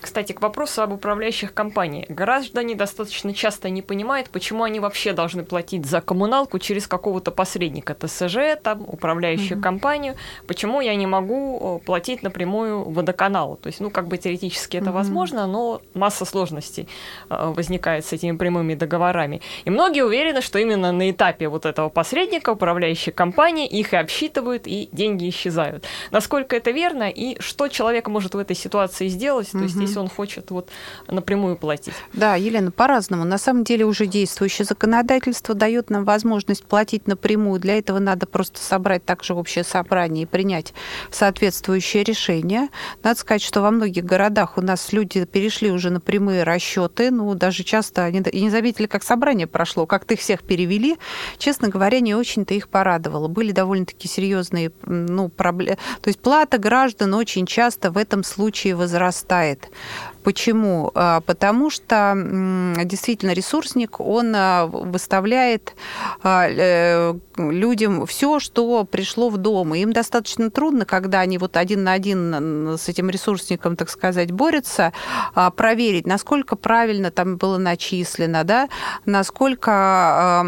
Кстати, 0.00 0.32
к 0.32 0.40
вопросу 0.40 0.82
об 0.82 0.92
управляющих 0.92 1.52
компаниях. 1.52 2.08
Граждане 2.08 2.76
достаточно 2.76 3.34
часто 3.34 3.70
не 3.70 3.82
понимают, 3.82 4.30
почему 4.30 4.62
они 4.62 4.78
вообще 4.78 5.12
должны 5.12 5.44
платить 5.44 5.84
за 5.84 6.00
коммуналку 6.00 6.60
через 6.60 6.86
какого-то 6.86 7.32
посредника, 7.32 7.92
ТСЖ, 7.94 8.56
там, 8.62 8.75
управляющую 8.86 9.60
компанию. 9.60 10.16
Почему 10.46 10.80
я 10.80 10.94
не 10.94 11.06
могу 11.06 11.80
э, 11.80 11.84
платить 11.84 12.22
напрямую 12.22 12.84
водоканалу? 12.90 13.56
То 13.56 13.68
есть, 13.68 13.80
ну, 13.80 13.90
как 13.90 14.08
бы 14.08 14.16
теоретически 14.16 14.76
это 14.76 14.92
возможно, 14.92 15.46
но 15.46 15.80
масса 15.94 16.24
сложностей 16.24 16.88
э, 17.30 17.52
возникает 17.56 18.04
с 18.04 18.12
этими 18.12 18.36
прямыми 18.36 18.74
договорами. 18.74 19.40
И 19.64 19.70
многие 19.70 20.04
уверены, 20.04 20.42
что 20.42 20.58
именно 20.58 20.92
на 20.92 21.10
этапе 21.10 21.48
вот 21.48 21.66
этого 21.66 21.88
посредника 21.88 22.50
управляющая 22.50 23.12
компания 23.12 23.66
их 23.66 23.92
и 23.92 23.96
обсчитывают, 23.96 24.66
и 24.66 24.88
деньги 24.92 25.28
исчезают. 25.28 25.84
Насколько 26.10 26.56
это 26.56 26.70
верно, 26.70 27.08
и 27.08 27.40
что 27.40 27.68
человек 27.68 28.08
может 28.08 28.34
в 28.34 28.38
этой 28.38 28.56
ситуации 28.56 29.08
сделать, 29.08 29.50
то 29.52 29.58
есть 29.58 29.76
если 29.76 29.98
он 29.98 30.08
хочет 30.08 30.50
вот 30.50 30.68
напрямую 31.08 31.56
платить. 31.56 31.94
Да, 32.12 32.34
Елена, 32.36 32.70
по-разному. 32.70 33.24
На 33.24 33.38
самом 33.38 33.64
деле 33.64 33.84
уже 33.84 34.06
действующее 34.06 34.64
законодательство 34.64 35.54
дает 35.54 35.90
нам 35.90 36.04
возможность 36.04 36.64
платить 36.64 37.06
напрямую. 37.06 37.60
Для 37.60 37.78
этого 37.78 37.98
надо 37.98 38.26
просто 38.26 38.60
собрать 38.66 39.04
также 39.04 39.34
общее 39.34 39.64
собрание 39.64 40.24
и 40.24 40.26
принять 40.26 40.74
соответствующее 41.10 42.04
решение. 42.04 42.68
Надо 43.02 43.18
сказать, 43.18 43.42
что 43.42 43.62
во 43.62 43.70
многих 43.70 44.04
городах 44.04 44.58
у 44.58 44.60
нас 44.60 44.92
люди 44.92 45.24
перешли 45.24 45.70
уже 45.70 45.90
на 45.90 46.00
прямые 46.00 46.42
расчеты, 46.42 47.10
ну, 47.10 47.34
даже 47.34 47.62
часто 47.62 48.04
они 48.04 48.20
и 48.20 48.42
не 48.42 48.50
заметили, 48.50 48.86
как 48.86 49.02
собрание 49.02 49.46
прошло, 49.46 49.86
как-то 49.86 50.14
их 50.14 50.20
всех 50.20 50.42
перевели. 50.42 50.96
Честно 51.38 51.68
говоря, 51.68 52.00
не 52.00 52.14
очень-то 52.14 52.54
их 52.54 52.68
порадовало. 52.68 53.28
Были 53.28 53.52
довольно-таки 53.52 54.08
серьезные 54.08 54.72
ну, 54.84 55.28
проблемы. 55.28 55.78
То 56.00 56.08
есть 56.08 56.20
плата 56.20 56.58
граждан 56.58 57.14
очень 57.14 57.46
часто 57.46 57.90
в 57.90 57.98
этом 57.98 58.24
случае 58.24 58.74
возрастает. 58.74 59.68
Почему? 60.26 60.90
А, 60.96 61.20
потому 61.20 61.70
что 61.70 62.12
действительно 62.82 63.30
ресурсник, 63.30 64.00
он 64.00 64.34
а, 64.34 64.66
выставляет 64.66 65.76
а, 66.20 66.48
э, 66.48 67.14
людям 67.36 68.06
все, 68.06 68.40
что 68.40 68.82
пришло 68.82 69.28
в 69.28 69.36
дом. 69.36 69.76
И 69.76 69.82
им 69.82 69.92
достаточно 69.92 70.50
трудно, 70.50 70.84
когда 70.84 71.20
они 71.20 71.38
вот 71.38 71.56
один 71.56 71.84
на 71.84 71.92
один 71.92 72.76
с 72.76 72.88
этим 72.88 73.08
ресурсником, 73.08 73.76
так 73.76 73.88
сказать, 73.88 74.32
борются, 74.32 74.92
проверить, 75.54 76.08
насколько 76.08 76.56
правильно 76.56 77.12
там 77.12 77.36
было 77.36 77.58
начислено, 77.58 78.42
да, 78.42 78.68
насколько, 79.04 80.42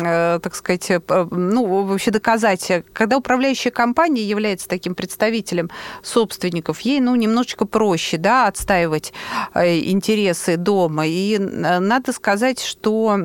э, 0.00 0.38
так 0.44 0.54
сказать, 0.54 0.92
ну, 1.08 1.82
вообще 1.82 2.12
доказать. 2.12 2.84
Когда 2.92 3.16
управляющая 3.16 3.72
компания 3.72 4.22
является 4.22 4.68
таким 4.68 4.94
представителем 4.94 5.70
собственников, 6.04 6.82
ей, 6.82 7.00
ну, 7.00 7.16
немножечко 7.16 7.64
проще, 7.64 8.16
да, 8.16 8.46
отстаивать 8.46 9.12
интересы 9.54 10.56
дома. 10.56 11.06
И 11.06 11.36
э, 11.36 11.78
надо 11.78 12.12
сказать, 12.12 12.60
что, 12.60 13.18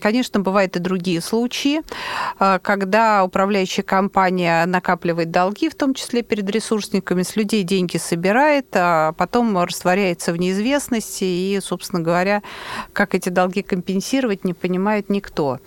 конечно, 0.00 0.40
бывают 0.40 0.76
и 0.76 0.78
другие 0.78 1.20
случаи, 1.20 1.82
э, 2.40 2.58
когда 2.62 3.24
управляющая 3.24 3.84
компания 3.84 4.66
накапливает 4.66 5.30
долги, 5.30 5.68
в 5.68 5.74
том 5.74 5.94
числе 5.94 6.22
перед 6.22 6.48
ресурсниками, 6.50 7.22
с 7.22 7.36
людей 7.36 7.62
деньги 7.62 7.96
собирает, 7.96 8.66
а 8.74 9.12
потом 9.12 9.58
растворяется 9.58 10.32
в 10.32 10.36
неизвестности, 10.36 11.24
и, 11.24 11.60
собственно 11.62 12.02
говоря, 12.02 12.42
как 12.92 13.14
эти 13.14 13.28
долги 13.28 13.62
компенсировать, 13.62 14.44
не 14.44 14.54
понимает 14.54 15.10
никто. 15.10 15.58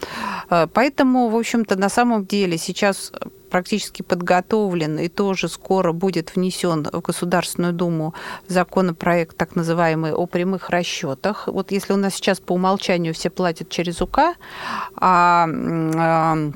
Поэтому, 0.50 1.30
в 1.30 1.36
общем-то, 1.36 1.76
на 1.76 1.90
самом 1.90 2.26
деле 2.26 2.58
сейчас 2.58 3.12
практически 3.52 4.02
подготовлен 4.02 4.98
и 4.98 5.08
тоже 5.10 5.50
скоро 5.50 5.92
будет 5.92 6.36
внесен 6.36 6.88
в 6.92 7.02
Государственную 7.02 7.74
Думу 7.74 8.14
законопроект 8.48 9.38
так 9.38 9.56
называемый 9.56 10.14
о 10.14 10.26
прямых 10.26 10.70
расчетах. 10.70 11.48
Вот 11.48 11.72
если 11.72 11.94
у 11.94 11.98
нас 11.98 12.16
сейчас 12.16 12.40
по 12.40 12.54
умолчанию 12.54 13.14
все 13.14 13.30
платят 13.30 13.70
через 13.70 14.02
УК, 14.02 14.20
а, 14.96 15.48
а 15.96 16.52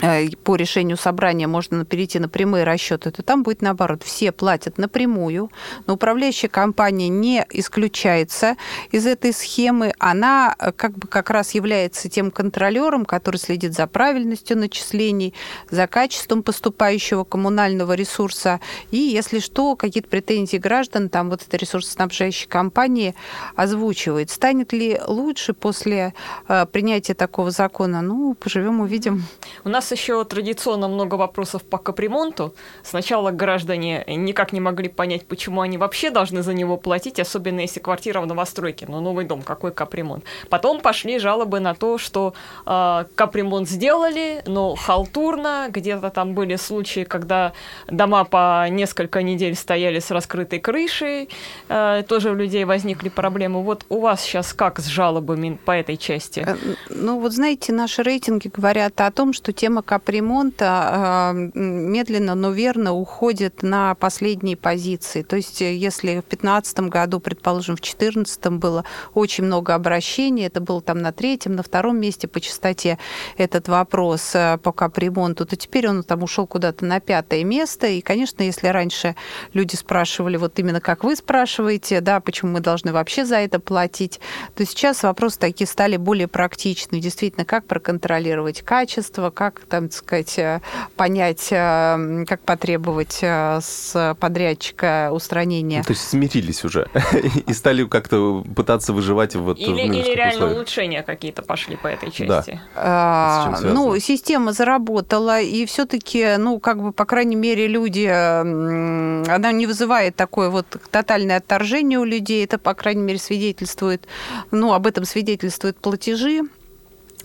по 0.00 0.56
решению 0.56 0.96
собрания 0.96 1.46
можно 1.46 1.84
перейти 1.84 2.18
на 2.18 2.28
прямые 2.28 2.64
расчеты, 2.64 3.10
то 3.10 3.22
там 3.22 3.42
будет 3.42 3.62
наоборот. 3.62 4.02
Все 4.02 4.32
платят 4.32 4.78
напрямую, 4.78 5.50
но 5.86 5.94
управляющая 5.94 6.48
компания 6.48 7.08
не 7.08 7.46
исключается 7.50 8.56
из 8.90 9.06
этой 9.06 9.32
схемы. 9.32 9.94
Она 9.98 10.54
э, 10.58 10.72
как 10.72 10.98
бы 10.98 11.06
как 11.06 11.30
раз 11.30 11.52
является 11.52 12.08
тем 12.08 12.30
контролером, 12.30 13.04
который 13.04 13.36
следит 13.36 13.74
за 13.74 13.86
правильностью 13.86 14.58
начислений, 14.58 15.34
за 15.70 15.86
качеством 15.86 16.42
поступающего 16.42 17.24
коммунального 17.24 17.92
ресурса. 17.92 18.60
И 18.90 18.98
если 18.98 19.38
что, 19.38 19.76
какие-то 19.76 20.08
претензии 20.08 20.56
граждан, 20.56 21.08
там 21.08 21.30
вот 21.30 21.42
эта 21.46 21.56
ресурсоснабжающая 21.56 22.48
компания 22.48 23.14
озвучивает. 23.54 24.30
Станет 24.30 24.72
ли 24.72 24.98
лучше 25.06 25.52
после 25.52 26.14
э, 26.48 26.66
принятия 26.66 27.14
такого 27.14 27.50
закона? 27.50 28.02
Ну, 28.02 28.34
поживем, 28.34 28.80
увидим. 28.80 29.24
У 29.64 29.68
нас 29.68 29.83
нас 29.84 29.92
еще 29.92 30.24
традиционно 30.24 30.88
много 30.88 31.16
вопросов 31.16 31.62
по 31.62 31.76
капремонту. 31.76 32.54
Сначала 32.82 33.30
граждане 33.30 34.02
никак 34.06 34.52
не 34.54 34.60
могли 34.60 34.88
понять, 34.88 35.26
почему 35.26 35.60
они 35.60 35.76
вообще 35.76 36.10
должны 36.10 36.42
за 36.42 36.54
него 36.54 36.78
платить, 36.78 37.20
особенно 37.20 37.60
если 37.60 37.80
квартира 37.80 38.22
в 38.22 38.26
новостройке, 38.26 38.86
но 38.88 39.00
новый 39.00 39.26
дом, 39.26 39.42
какой 39.42 39.72
капремонт. 39.72 40.24
Потом 40.48 40.80
пошли 40.80 41.18
жалобы 41.18 41.60
на 41.60 41.74
то, 41.74 41.98
что 41.98 42.32
э, 42.64 43.04
капремонт 43.14 43.68
сделали, 43.68 44.42
но 44.46 44.74
халтурно, 44.74 45.66
где-то 45.68 46.08
там 46.08 46.32
были 46.32 46.56
случаи, 46.56 47.04
когда 47.04 47.52
дома 47.86 48.24
по 48.24 48.66
несколько 48.70 49.22
недель 49.22 49.54
стояли 49.54 49.98
с 49.98 50.10
раскрытой 50.10 50.60
крышей, 50.60 51.28
э, 51.68 52.02
тоже 52.08 52.30
у 52.30 52.34
людей 52.34 52.64
возникли 52.64 53.10
проблемы. 53.10 53.62
Вот 53.62 53.84
у 53.90 54.00
вас 54.00 54.22
сейчас 54.22 54.54
как 54.54 54.78
с 54.78 54.86
жалобами 54.86 55.58
по 55.62 55.72
этой 55.72 55.98
части? 55.98 56.40
Э, 56.46 56.56
ну 56.88 57.20
вот 57.20 57.32
знаете, 57.32 57.72
наши 57.74 58.02
рейтинги 58.02 58.48
говорят 58.48 58.98
о 59.02 59.10
том, 59.10 59.34
что 59.34 59.52
тема 59.52 59.73
система 59.74 59.82
капремонта 59.82 60.66
а, 60.68 61.32
медленно, 61.32 62.34
но 62.34 62.50
верно 62.50 62.92
уходит 62.92 63.62
на 63.62 63.94
последние 63.94 64.56
позиции. 64.56 65.22
То 65.22 65.36
есть 65.36 65.62
э, 65.62 65.74
если 65.74 66.10
в 66.10 66.28
2015 66.28 66.80
году, 66.80 67.18
предположим, 67.18 67.76
в 67.76 67.80
2014 67.80 68.46
было 68.52 68.84
очень 69.14 69.44
много 69.44 69.74
обращений, 69.74 70.46
это 70.46 70.60
было 70.60 70.80
там 70.80 70.98
на 70.98 71.12
третьем, 71.12 71.56
на 71.56 71.62
втором 71.62 71.98
месте 71.98 72.28
по 72.28 72.40
частоте 72.40 72.98
этот 73.36 73.68
вопрос 73.68 74.34
э, 74.34 74.58
по 74.62 74.70
капремонту, 74.70 75.44
то 75.44 75.56
теперь 75.56 75.88
он 75.88 76.04
там 76.04 76.22
ушел 76.22 76.46
куда-то 76.46 76.84
на 76.84 77.00
пятое 77.00 77.42
место. 77.42 77.88
И, 77.88 78.00
конечно, 78.00 78.42
если 78.44 78.68
раньше 78.68 79.16
люди 79.54 79.74
спрашивали, 79.74 80.36
вот 80.36 80.58
именно 80.58 80.80
как 80.80 81.02
вы 81.02 81.16
спрашиваете, 81.16 82.00
да, 82.00 82.20
почему 82.20 82.52
мы 82.52 82.60
должны 82.60 82.92
вообще 82.92 83.24
за 83.24 83.36
это 83.36 83.58
платить, 83.58 84.20
то 84.54 84.64
сейчас 84.64 85.02
вопросы 85.02 85.38
такие 85.38 85.66
стали 85.66 85.96
более 85.96 86.28
практичны. 86.28 87.00
Действительно, 87.00 87.44
как 87.44 87.66
проконтролировать 87.66 88.62
качество, 88.62 89.30
как 89.30 89.63
там, 89.66 89.88
так 89.88 89.98
сказать, 89.98 90.38
э, 90.38 90.60
понять, 90.96 91.48
э, 91.50 92.24
как 92.26 92.40
потребовать 92.40 93.18
э, 93.22 93.60
с 93.62 94.16
подрядчика 94.18 95.10
устранения. 95.12 95.78
Ну, 95.78 95.84
то 95.84 95.92
есть 95.92 96.08
смирились 96.08 96.64
уже 96.64 96.88
и 97.46 97.52
стали 97.52 97.84
как-то 97.84 98.44
пытаться 98.54 98.92
выживать 98.92 99.34
вот 99.34 99.58
или, 99.58 99.72
в 99.72 99.76
Или 99.76 100.14
реально 100.14 100.34
условиях. 100.34 100.56
улучшения 100.56 101.02
какие-то 101.02 101.42
пошли 101.42 101.76
по 101.76 101.88
этой 101.88 102.10
части. 102.10 102.60
Да. 102.74 103.52
А, 103.54 103.60
ну, 103.62 103.98
система 103.98 104.52
заработала, 104.52 105.40
и 105.40 105.66
все-таки, 105.66 106.36
ну, 106.38 106.58
как 106.58 106.82
бы, 106.82 106.92
по 106.92 107.04
крайней 107.04 107.36
мере, 107.36 107.66
люди, 107.66 108.06
она 108.06 109.52
не 109.52 109.66
вызывает 109.66 110.16
такое 110.16 110.50
вот 110.50 110.66
тотальное 110.90 111.38
отторжение 111.38 111.98
у 111.98 112.04
людей, 112.04 112.44
это, 112.44 112.58
по 112.58 112.74
крайней 112.74 113.02
мере, 113.02 113.18
свидетельствует, 113.18 114.06
ну, 114.50 114.72
об 114.72 114.86
этом 114.86 115.04
свидетельствуют 115.04 115.76
платежи 115.78 116.42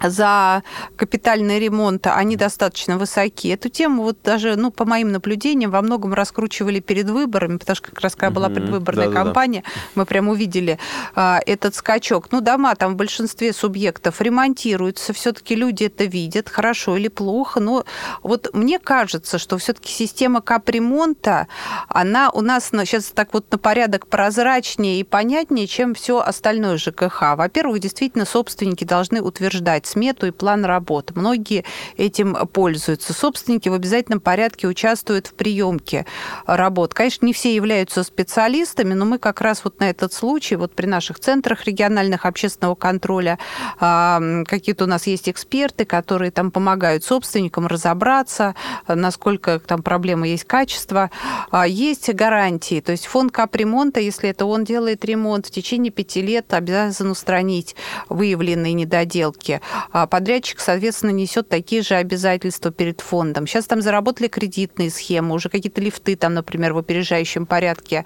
за 0.02 0.64
капитальный 0.96 1.60
ремонт, 1.60 2.08
они 2.08 2.36
достаточно 2.36 2.98
высоки. 2.98 3.50
Эту 3.50 3.70
тему 3.70 4.04
вот 4.04 4.18
даже, 4.24 4.56
ну, 4.56 4.72
по 4.72 4.86
моим 4.86 5.12
наблюдениям, 5.12 5.72
во 5.72 5.82
многом 5.82 6.14
раскручивали 6.14 6.80
перед 6.80 7.10
выборами, 7.10 7.58
потому 7.58 7.76
что 7.76 7.90
как 7.90 8.02
раз 8.02 8.16
когда 8.16 8.32
была 8.32 8.50
предвыборная 8.50 9.10
да, 9.10 9.14
кампания, 9.14 9.64
да, 9.66 9.72
да. 9.74 9.82
мы 9.96 10.06
прям 10.06 10.30
увидели 10.30 10.80
а, 11.16 11.40
этот 11.46 11.76
скачок. 11.76 12.32
Ну, 12.32 12.42
дома 12.42 12.76
там 12.76 12.94
в 12.94 12.96
большинстве 12.96 13.54
субъектов 13.54 14.22
ремонтируются, 14.22 15.14
все-таки 15.14 15.56
люди 15.56 15.86
это 15.86 16.06
видят, 16.06 16.50
хорошо 16.50 16.98
или 16.98 17.08
плохо, 17.08 17.60
но 17.60 17.86
вот 18.24 18.50
мне 18.54 18.80
кажется, 18.80 19.38
что 19.38 19.58
все-таки 19.58 19.92
система 19.92 20.42
капремонта, 20.42 21.48
она 21.88 22.30
у 22.32 22.42
нас 22.42 22.70
ну, 22.72 22.86
сейчас 22.86 23.06
так 23.06 23.34
вот 23.34 23.52
на 23.52 23.58
порядок 23.58 24.08
прозрачнее 24.08 25.00
и 25.00 25.04
понятнее, 25.04 25.68
чем 25.68 25.94
все 25.94 26.20
остальное 26.20 26.78
ЖКХ. 26.78 27.36
Во-первых, 27.36 27.80
действительно, 27.80 28.26
собственники 28.26 28.84
должны 28.84 29.22
утверждать 29.22 29.79
смету 29.86 30.28
и 30.28 30.32
план 30.32 30.66
работ. 30.66 31.12
Многие 31.16 31.66
этим 31.98 32.36
пользуются. 32.48 33.14
Собственники 33.14 33.70
в 33.70 33.74
обязательном 33.74 34.20
порядке 34.20 34.68
участвуют 34.68 35.28
в 35.28 35.34
приемке 35.34 36.06
работ. 36.46 36.94
Конечно, 36.94 37.26
не 37.26 37.34
все 37.34 37.54
являются 37.54 38.04
специалистами, 38.04 38.94
но 38.94 39.06
мы 39.06 39.18
как 39.18 39.42
раз 39.42 39.64
вот 39.64 39.80
на 39.80 39.90
этот 39.90 40.14
случай, 40.14 40.56
вот 40.56 40.74
при 40.74 40.86
наших 40.86 41.20
центрах 41.20 41.66
региональных 41.66 42.26
общественного 42.26 42.76
контроля, 42.76 43.40
а, 43.80 44.22
какие-то 44.46 44.86
у 44.86 44.88
нас 44.88 45.08
есть 45.08 45.30
эксперты, 45.30 45.86
которые 45.86 46.32
там 46.32 46.52
помогают 46.52 47.04
собственникам 47.04 47.68
разобраться, 47.68 48.56
насколько 48.88 49.60
там 49.60 49.84
проблемы 49.84 50.28
есть 50.28 50.46
качество. 50.46 51.12
А, 51.52 51.68
есть 51.68 52.14
гарантии, 52.14 52.82
то 52.82 52.92
есть 52.92 53.06
фонд 53.06 53.32
капремонта, 53.32 54.00
если 54.00 54.30
это 54.30 54.46
он 54.46 54.64
делает 54.64 55.06
ремонт, 55.06 55.48
в 55.48 55.52
течение 55.52 55.92
пяти 55.92 56.22
лет 56.22 56.54
обязан 56.54 57.12
устранить 57.12 57.76
выявленные 58.10 58.74
недоделки. 58.74 59.62
А 59.92 60.08
подрядчик, 60.08 60.60
соответственно, 60.60 61.12
несет 61.12 61.50
такие 61.50 61.82
же 61.82 61.96
обязательства 61.96 62.72
перед 62.72 63.02
фондом. 63.02 63.48
Сейчас 63.48 63.66
там 63.66 63.82
заработали 63.82 64.28
кредитные 64.28 64.90
схемы, 64.90 65.36
уже 65.36 65.50
какие-то 65.50 65.82
лифты 65.82 66.16
там, 66.16 66.34
например, 66.34 66.74
в 66.74 66.78
опережающем 66.78 67.46
порядке 67.46 68.06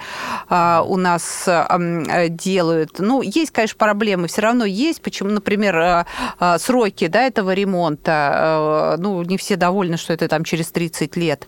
а, 0.49 0.83
у 0.87 0.97
нас 0.97 1.43
а, 1.47 2.27
делают. 2.29 2.99
Ну, 2.99 3.21
есть, 3.21 3.51
конечно, 3.51 3.77
проблемы, 3.77 4.27
все 4.27 4.41
равно 4.41 4.65
есть. 4.65 5.01
Почему, 5.01 5.29
например, 5.29 5.77
а, 5.77 6.05
а, 6.39 6.59
сроки 6.59 7.07
да, 7.07 7.23
этого 7.23 7.53
ремонта, 7.53 8.95
ну, 8.99 9.23
не 9.23 9.37
все 9.37 9.55
довольны, 9.55 9.97
что 9.97 10.13
это 10.13 10.27
там 10.27 10.43
через 10.43 10.71
30 10.71 11.15
лет. 11.15 11.47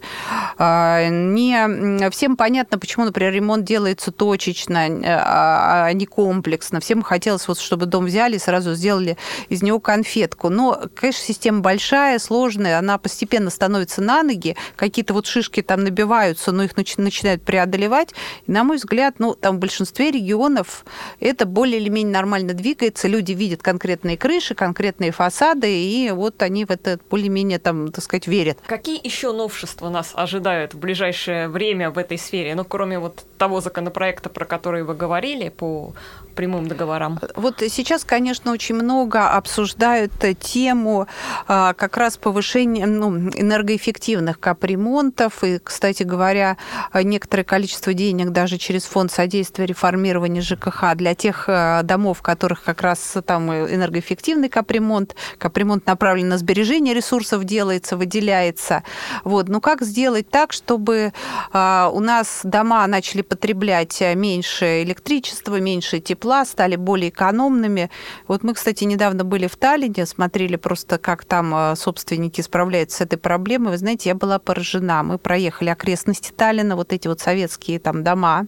А, 0.57 1.07
не 1.09 2.09
всем 2.09 2.37
понятно, 2.37 2.79
почему, 2.79 3.05
например, 3.05 3.33
ремонт 3.33 3.65
делается 3.65 4.11
точечно, 4.11 4.85
а, 5.05 5.91
не 5.93 6.05
комплексно. 6.05 6.79
Всем 6.79 7.01
хотелось, 7.01 7.47
вот, 7.47 7.59
чтобы 7.59 7.85
дом 7.85 8.05
взяли 8.05 8.37
сразу 8.37 8.75
сделали 8.75 9.17
из 9.49 9.63
него 9.63 9.79
конфетку. 10.05 10.49
Но, 10.49 10.81
конечно, 10.95 11.23
система 11.23 11.61
большая, 11.61 12.19
сложная, 12.19 12.77
она 12.77 12.97
постепенно 12.97 13.49
становится 13.49 14.01
на 14.01 14.23
ноги, 14.23 14.55
какие-то 14.75 15.13
вот 15.13 15.25
шишки 15.25 15.61
там 15.61 15.83
набиваются, 15.83 16.51
но 16.51 16.63
их 16.63 16.73
начи- 16.73 17.01
начинают 17.01 17.41
преодолевать. 17.43 18.13
И, 18.47 18.51
на 18.51 18.63
мой 18.63 18.77
взгляд, 18.77 19.15
ну, 19.17 19.33
там 19.33 19.57
в 19.57 19.59
большинстве 19.59 20.11
регионов 20.11 20.85
это 21.19 21.45
более 21.45 21.79
или 21.79 21.89
менее 21.89 22.13
нормально 22.13 22.53
двигается, 22.53 23.07
люди 23.07 23.31
видят 23.31 23.63
конкретные 23.63 24.17
крыши, 24.17 24.53
конкретные 24.53 25.11
фасады, 25.11 25.67
и 25.67 26.11
вот 26.11 26.41
они 26.43 26.65
в 26.65 26.71
это 26.71 26.99
более-менее 27.09 27.59
там, 27.59 27.91
так 27.91 28.03
сказать, 28.03 28.27
верят. 28.27 28.59
Какие 28.67 28.99
еще 29.03 29.31
новшества 29.31 29.89
нас 29.89 30.11
ожидают 30.13 30.73
в 30.73 30.79
ближайшее 30.79 31.47
время 31.47 31.89
в 31.89 31.97
этой 31.97 32.17
сфере? 32.17 32.53
Ну, 32.55 32.63
кроме 32.63 32.99
вот 32.99 33.25
того 33.37 33.59
законопроекта, 33.61 34.29
про 34.29 34.45
который 34.45 34.83
вы 34.83 34.93
говорили, 34.93 35.49
по 35.49 35.93
прямым 36.35 36.67
договорам? 36.67 37.19
Вот 37.35 37.63
сейчас, 37.67 38.03
конечно, 38.03 38.51
очень 38.51 38.75
много 38.75 39.29
обсуждают 39.29 40.11
тему 40.39 41.07
а, 41.47 41.73
как 41.73 41.97
раз 41.97 42.17
повышения 42.17 42.85
ну, 42.85 43.17
энергоэффективных 43.17 44.39
капремонтов. 44.39 45.43
И, 45.43 45.59
кстати 45.59 46.03
говоря, 46.03 46.57
некоторое 46.93 47.43
количество 47.43 47.93
денег 47.93 48.29
даже 48.29 48.57
через 48.57 48.83
фонд 48.83 49.11
содействия 49.11 49.65
реформирования 49.65 50.41
ЖКХ 50.41 50.95
для 50.95 51.15
тех 51.15 51.45
а, 51.47 51.83
домов, 51.83 52.19
в 52.19 52.21
которых 52.21 52.63
как 52.63 52.81
раз 52.81 53.17
там 53.25 53.51
энергоэффективный 53.51 54.49
капремонт, 54.49 55.15
капремонт 55.37 55.85
направлен 55.85 56.29
на 56.29 56.37
сбережение 56.37 56.93
ресурсов 56.93 57.43
делается, 57.43 57.97
выделяется. 57.97 58.83
Вот. 59.23 59.47
Ну 59.47 59.61
как 59.61 59.81
сделать 59.81 60.29
так, 60.29 60.51
чтобы 60.53 61.13
а, 61.51 61.89
у 61.93 61.99
нас 61.99 62.41
дома 62.43 62.85
начали 62.87 63.21
потреблять 63.21 64.01
меньше 64.15 64.83
электричества, 64.83 65.59
меньше 65.59 65.99
тепла, 65.99 66.24
стали 66.45 66.75
более 66.75 67.09
экономными. 67.09 67.91
Вот 68.27 68.43
мы, 68.43 68.53
кстати, 68.53 68.83
недавно 68.85 69.23
были 69.23 69.47
в 69.47 69.55
Таллине, 69.55 70.05
смотрели 70.05 70.55
просто, 70.55 70.97
как 70.97 71.25
там 71.25 71.53
а, 71.53 71.75
собственники 71.75 72.41
справляются 72.41 72.97
с 72.97 73.01
этой 73.01 73.17
проблемой. 73.17 73.71
Вы 73.71 73.77
знаете, 73.77 74.09
я 74.09 74.15
была 74.15 74.39
поражена. 74.39 75.03
Мы 75.03 75.17
проехали 75.17 75.69
окрестности 75.69 76.31
Таллина, 76.31 76.75
вот 76.75 76.93
эти 76.93 77.07
вот 77.07 77.19
советские 77.19 77.79
там 77.79 78.03
дома 78.03 78.45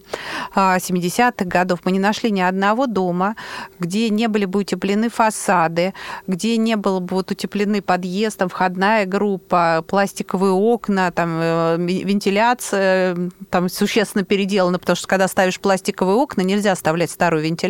70-х 0.54 1.44
годов. 1.44 1.80
Мы 1.84 1.92
не 1.92 2.00
нашли 2.00 2.30
ни 2.30 2.40
одного 2.40 2.86
дома, 2.86 3.36
где 3.78 4.10
не 4.10 4.28
были 4.28 4.44
бы 4.44 4.60
утеплены 4.60 5.08
фасады, 5.08 5.94
где 6.26 6.56
не 6.56 6.76
было 6.76 7.00
бы 7.00 7.16
вот 7.16 7.30
утеплены 7.30 7.82
подъезд, 7.82 8.38
там 8.38 8.48
входная 8.48 9.06
группа, 9.06 9.84
пластиковые 9.86 10.52
окна, 10.52 11.10
там 11.12 11.38
э, 11.40 11.76
вентиляция 11.78 13.30
там 13.50 13.68
существенно 13.68 14.24
переделана, 14.24 14.78
потому 14.78 14.96
что 14.96 15.06
когда 15.06 15.28
ставишь 15.28 15.60
пластиковые 15.60 16.16
окна, 16.16 16.42
нельзя 16.42 16.72
оставлять 16.72 17.10
старую 17.10 17.42
вентиляцию, 17.42 17.67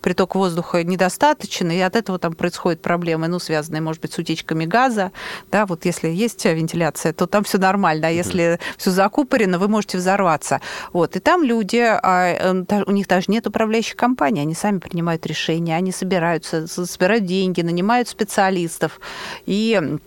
приток 0.00 0.34
воздуха 0.34 0.82
недостаточен, 0.84 1.70
и 1.70 1.78
от 1.80 1.96
этого 1.96 2.18
там 2.18 2.34
происходят 2.34 2.82
проблемы, 2.82 3.28
ну, 3.28 3.38
связанные, 3.38 3.80
может 3.80 4.02
быть, 4.02 4.12
с 4.12 4.18
утечками 4.18 4.64
газа, 4.64 5.12
да, 5.50 5.66
вот 5.66 5.84
если 5.84 6.08
есть 6.08 6.44
вентиляция, 6.44 7.12
то 7.12 7.26
там 7.26 7.44
все 7.44 7.58
нормально, 7.58 8.08
а 8.08 8.10
если 8.10 8.58
все 8.76 8.90
закупорено, 8.90 9.58
вы 9.58 9.68
можете 9.68 9.98
взорваться. 9.98 10.60
Вот, 10.92 11.16
и 11.16 11.20
там 11.20 11.42
люди, 11.42 11.78
а, 11.80 12.32
э, 12.32 12.82
у 12.86 12.90
них 12.90 13.06
даже 13.06 13.26
нет 13.28 13.46
управляющих 13.46 13.96
компаний, 13.96 14.40
они 14.40 14.54
сами 14.54 14.78
принимают 14.78 15.26
решения, 15.26 15.76
они 15.76 15.92
собираются, 15.92 16.66
собирают 16.66 17.24
деньги, 17.24 17.62
нанимают 17.62 18.08
специалистов, 18.08 19.00
и 19.46 19.98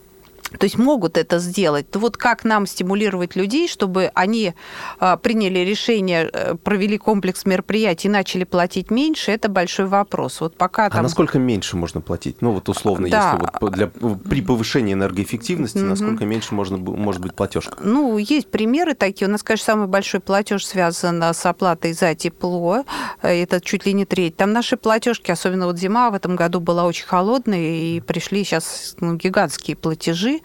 то 0.57 0.65
есть 0.65 0.77
могут 0.77 1.17
это 1.17 1.39
сделать. 1.39 1.89
То 1.89 1.99
вот 1.99 2.17
как 2.17 2.43
нам 2.43 2.65
стимулировать 2.65 3.35
людей, 3.35 3.67
чтобы 3.67 4.11
они 4.13 4.53
а, 4.99 5.17
приняли 5.17 5.59
решение, 5.59 6.29
э, 6.31 6.55
провели 6.55 6.97
комплекс 6.97 7.45
мероприятий 7.45 8.07
и 8.07 8.11
начали 8.11 8.43
платить 8.43 8.91
меньше, 8.91 9.31
это 9.31 9.49
большой 9.49 9.85
вопрос. 9.85 10.41
Вот 10.41 10.55
пока 10.55 10.87
а 10.87 10.89
там... 10.89 11.03
насколько 11.03 11.39
меньше 11.39 11.77
можно 11.77 12.01
платить? 12.01 12.41
Ну 12.41 12.51
вот 12.51 12.69
условно, 12.69 13.09
Да. 13.09 13.33
если 13.33 13.49
вот 13.61 13.73
для, 13.73 13.87
при 13.87 14.41
повышении 14.41 14.93
энергоэффективности, 14.93 15.79
насколько 15.79 16.25
меньше 16.25 16.53
можно, 16.53 16.77
может 16.77 17.21
быть 17.21 17.33
платежка? 17.33 17.77
Ну, 17.81 18.17
есть 18.17 18.49
примеры 18.49 18.93
такие. 18.93 19.27
У 19.27 19.31
нас, 19.31 19.43
конечно, 19.43 19.65
самый 19.65 19.87
большой 19.87 20.19
платеж 20.19 20.65
связан 20.65 21.21
с 21.23 21.45
оплатой 21.45 21.93
за 21.93 22.15
тепло. 22.15 22.83
Это 23.21 23.61
чуть 23.61 23.85
ли 23.85 23.93
не 23.93 24.05
треть. 24.05 24.37
Там 24.37 24.53
наши 24.53 24.77
платежки, 24.77 25.31
особенно 25.31 25.65
вот 25.65 25.77
зима 25.77 26.09
в 26.09 26.13
этом 26.13 26.35
году 26.35 26.59
была 26.59 26.85
очень 26.85 27.05
холодной, 27.05 27.97
и 27.97 28.01
пришли 28.01 28.43
сейчас 28.43 28.95
ну, 28.99 29.15
гигантские 29.15 29.75
платежи. 29.75 30.41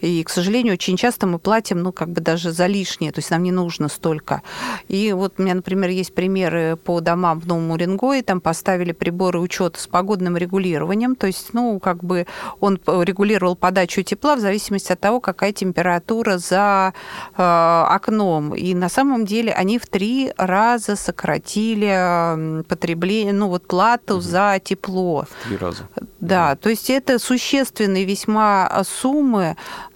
И, 0.00 0.22
к 0.22 0.30
сожалению, 0.30 0.74
очень 0.74 0.96
часто 0.96 1.26
мы 1.26 1.38
платим, 1.38 1.82
ну, 1.82 1.92
как 1.92 2.10
бы 2.10 2.20
даже 2.20 2.52
за 2.52 2.66
лишнее, 2.66 3.12
то 3.12 3.18
есть 3.18 3.30
нам 3.30 3.42
не 3.42 3.52
нужно 3.52 3.88
столько. 3.88 4.42
И 4.88 5.12
вот 5.12 5.34
у 5.38 5.42
меня, 5.42 5.54
например, 5.54 5.90
есть 5.90 6.14
примеры 6.14 6.76
по 6.76 7.00
домам 7.00 7.40
в 7.40 7.46
Новом 7.46 7.70
Уренгое, 7.70 8.22
там 8.22 8.40
поставили 8.40 8.92
приборы 8.92 9.40
учета 9.40 9.80
с 9.80 9.86
погодным 9.86 10.36
регулированием, 10.36 11.16
то 11.16 11.26
есть, 11.26 11.52
ну, 11.52 11.78
как 11.80 12.04
бы 12.04 12.26
он 12.60 12.80
регулировал 12.86 13.56
подачу 13.56 14.02
тепла 14.02 14.36
в 14.36 14.40
зависимости 14.40 14.92
от 14.92 15.00
того, 15.00 15.20
какая 15.20 15.52
температура 15.52 16.38
за 16.38 16.94
э, 17.36 17.42
окном. 17.42 18.54
И 18.54 18.74
на 18.74 18.88
самом 18.88 19.24
деле 19.24 19.52
они 19.52 19.78
в 19.78 19.86
три 19.86 20.32
раза 20.36 20.96
сократили 20.96 22.62
потребление, 22.64 23.32
ну, 23.32 23.48
вот 23.48 23.66
плату 23.66 24.20
за 24.20 24.60
тепло. 24.62 25.26
Три 25.44 25.56
раза. 25.56 25.88
Да, 26.20 26.56
то 26.56 26.68
есть 26.68 26.90
это 26.90 27.18
существенные 27.18 28.04
весьма 28.04 28.82
суммы, 28.84 29.37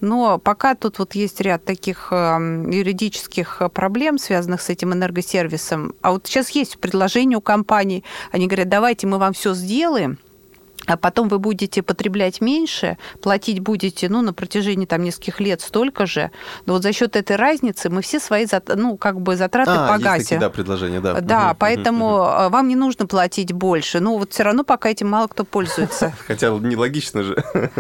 но 0.01 0.39
пока 0.39 0.75
тут 0.75 0.99
вот 0.99 1.15
есть 1.15 1.41
ряд 1.41 1.65
таких 1.65 2.09
э, 2.11 2.17
юридических 2.71 3.63
проблем, 3.73 4.19
связанных 4.19 4.61
с 4.61 4.69
этим 4.69 4.93
энергосервисом. 4.93 5.95
А 6.03 6.13
вот 6.13 6.27
сейчас 6.27 6.51
есть 6.51 6.79
предложение 6.79 7.39
у 7.39 7.41
компаний, 7.41 8.05
они 8.31 8.47
говорят, 8.47 8.69
давайте 8.69 9.07
мы 9.07 9.19
вам 9.19 9.33
все 9.33 9.55
сделаем, 9.55 10.19
а 10.87 10.97
потом 10.97 11.29
вы 11.29 11.39
будете 11.39 11.83
потреблять 11.83 12.41
меньше, 12.41 12.99
платить 13.21 13.61
будете, 13.61 14.09
ну, 14.09 14.23
на 14.23 14.33
протяжении 14.33 14.87
там 14.87 15.03
нескольких 15.03 15.41
лет 15.41 15.61
столько 15.61 16.07
же, 16.07 16.31
но 16.67 16.75
вот 16.75 16.83
за 16.83 16.93
счет 16.93 17.17
этой 17.17 17.37
разницы 17.37 17.89
мы 17.91 18.03
все 18.03 18.19
свои, 18.21 18.45
зат- 18.45 18.75
ну, 18.75 18.97
как 18.97 19.21
бы 19.21 19.37
затраты 19.37 19.71
А, 19.71 19.93
есть 19.93 20.03
погасим. 20.03 20.25
такие, 20.25 20.41
да, 20.41 20.51
предложения, 20.51 21.01
да. 21.01 21.21
Да, 21.21 21.49
Мгм, 21.49 21.57
поэтому 21.59 22.07
э, 22.25 22.49
вам 22.49 22.69
не 22.69 22.77
нужно 22.77 23.07
платить 23.07 23.53
больше. 23.53 24.01
Но 24.01 24.19
вот 24.19 24.33
все 24.33 24.43
равно 24.43 24.65
пока 24.65 24.89
этим 24.91 25.09
мало 25.09 25.27
кто 25.29 25.45
пользуется. 25.45 26.13
Хотя 26.27 26.49
нелогично 26.49 27.23
же. 27.23 27.35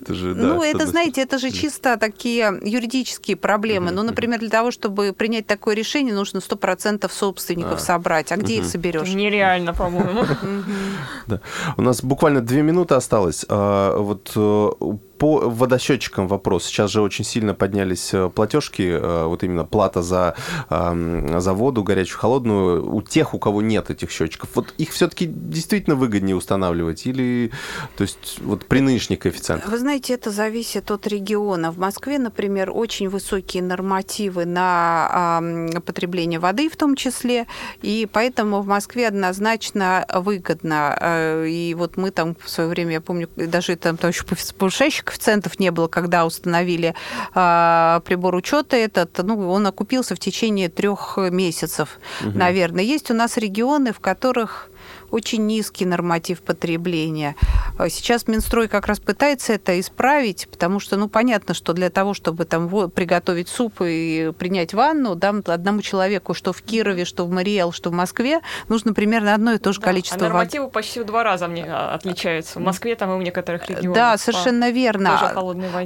Это 0.00 0.14
же, 0.14 0.34
да, 0.34 0.42
Ну, 0.42 0.62
это, 0.62 0.86
знаете, 0.86 1.22
это 1.22 1.38
же 1.38 1.50
чисто 1.50 1.96
такие 1.96 2.58
юридические 2.62 3.36
проблемы. 3.36 3.90
Ну, 3.90 4.02
например, 4.02 4.40
для 4.40 4.50
того, 4.50 4.70
чтобы 4.70 5.12
принять 5.12 5.46
такое 5.46 5.74
решение, 5.74 6.14
нужно 6.14 6.38
100% 6.38 7.10
собственников 7.12 7.74
А. 7.80 7.82
собрать. 7.82 8.32
А 8.32 8.36
где 8.36 8.58
их 8.58 8.64
соберешь? 8.66 9.08
Нереально, 9.08 9.74
по-моему. 9.74 10.24
Да. 11.26 11.40
У 11.76 11.82
нас 11.82 12.02
буквально 12.02 12.40
две 12.46 12.62
минуты 12.62 12.94
осталось. 12.94 13.44
А, 13.48 13.98
Вот 13.98 14.32
э, 14.36 14.70
по 15.18 15.48
водосчетчикам 15.48 16.28
вопрос. 16.28 16.64
Сейчас 16.64 16.90
же 16.90 17.00
очень 17.00 17.24
сильно 17.24 17.54
поднялись 17.54 18.12
э, 18.12 18.28
платежки, 18.28 18.82
э, 18.82 19.24
вот 19.24 19.42
именно 19.42 19.64
плата 19.64 20.02
за, 20.02 20.34
ам, 20.68 21.40
за 21.40 21.52
воду, 21.52 21.82
горячую, 21.82 22.18
холодную, 22.18 22.94
у 22.94 23.02
тех, 23.02 23.34
у 23.34 23.38
кого 23.38 23.62
нет 23.62 23.90
этих 23.90 24.10
счетчиков. 24.10 24.50
Вот 24.54 24.74
их 24.78 24.90
все-таки 24.90 25.26
действительно 25.26 25.96
выгоднее 25.96 26.36
устанавливать? 26.36 27.06
Или, 27.06 27.50
то 27.96 28.02
есть, 28.02 28.38
вот 28.40 28.66
при 28.66 28.80
нынешних 28.80 29.20
коэффициентах? 29.20 29.70
Вы 29.70 29.78
знаете, 29.78 30.14
это 30.14 30.30
зависит 30.30 30.90
от 30.90 31.06
региона. 31.06 31.70
В 31.70 31.78
Москве, 31.78 32.18
например, 32.18 32.70
очень 32.74 33.08
высокие 33.08 33.62
нормативы 33.62 34.44
на 34.44 35.40
потребление 35.84 36.40
воды 36.40 36.68
в 36.68 36.76
том 36.76 36.96
числе, 36.96 37.46
и 37.82 38.08
поэтому 38.10 38.60
в 38.60 38.66
Москве 38.66 39.08
однозначно 39.08 40.06
выгодно. 40.12 40.96
Э, 41.00 41.46
И 41.48 41.74
вот 41.74 41.96
мы 41.96 42.10
там 42.10 42.36
в 42.38 42.48
свое 42.50 42.68
время, 42.68 42.92
я 42.92 43.00
помню, 43.00 43.28
даже 43.36 43.76
там, 43.76 43.96
там 43.96 44.10
еще 44.10 44.24
повышающих 44.58 45.05
коэффициентов 45.06 45.58
не 45.58 45.70
было, 45.70 45.88
когда 45.88 46.26
установили 46.26 46.94
а, 47.34 48.00
прибор 48.04 48.34
учета 48.34 48.76
этот, 48.76 49.16
ну, 49.18 49.50
он 49.50 49.66
окупился 49.66 50.14
в 50.14 50.18
течение 50.18 50.68
трех 50.68 51.16
месяцев, 51.30 51.98
наверное. 52.20 52.84
Есть 52.84 53.10
у 53.10 53.14
нас 53.14 53.36
регионы, 53.36 53.92
в 53.92 54.00
которых 54.00 54.70
очень 55.16 55.46
низкий 55.46 55.86
норматив 55.86 56.42
потребления. 56.42 57.36
А 57.78 57.88
Сейчас 57.88 58.28
Минстрой 58.28 58.68
как 58.68 58.86
раз 58.86 59.00
пытается 59.00 59.54
это 59.54 59.80
исправить, 59.80 60.46
потому 60.50 60.78
что, 60.78 60.96
ну, 60.96 61.08
понятно, 61.08 61.54
что 61.54 61.72
для 61.72 61.88
того, 61.88 62.12
чтобы 62.12 62.44
там 62.44 62.68
приготовить 62.90 63.48
суп 63.48 63.80
и 63.80 64.32
принять 64.38 64.74
ванну, 64.74 65.14
да, 65.14 65.34
одному 65.46 65.80
человеку, 65.80 66.34
что 66.34 66.52
в 66.52 66.60
Кирове, 66.60 67.06
что 67.06 67.24
в 67.24 67.30
Мариэл, 67.30 67.72
что 67.72 67.88
в 67.88 67.94
Москве, 67.94 68.40
нужно 68.68 68.92
примерно 68.92 69.34
одно 69.34 69.52
и 69.52 69.58
то 69.58 69.72
же 69.72 69.80
Да, 69.80 69.86
количество 69.86 70.18
а 70.18 70.20
воды. 70.20 70.32
нормативы 70.34 70.68
почти 70.68 71.00
в 71.00 71.06
два 71.06 71.24
раза 71.24 71.48
мне 71.48 71.64
а, 71.66 71.94
отличаются. 71.94 72.58
В 72.58 72.62
Москве 72.62 72.94
там 72.94 73.14
и 73.14 73.18
в 73.18 73.22
некоторых 73.22 73.68
регионах. 73.70 73.94
Да, 73.94 74.12
по 74.12 74.18
совершенно 74.18 74.70
верно. 74.70 75.32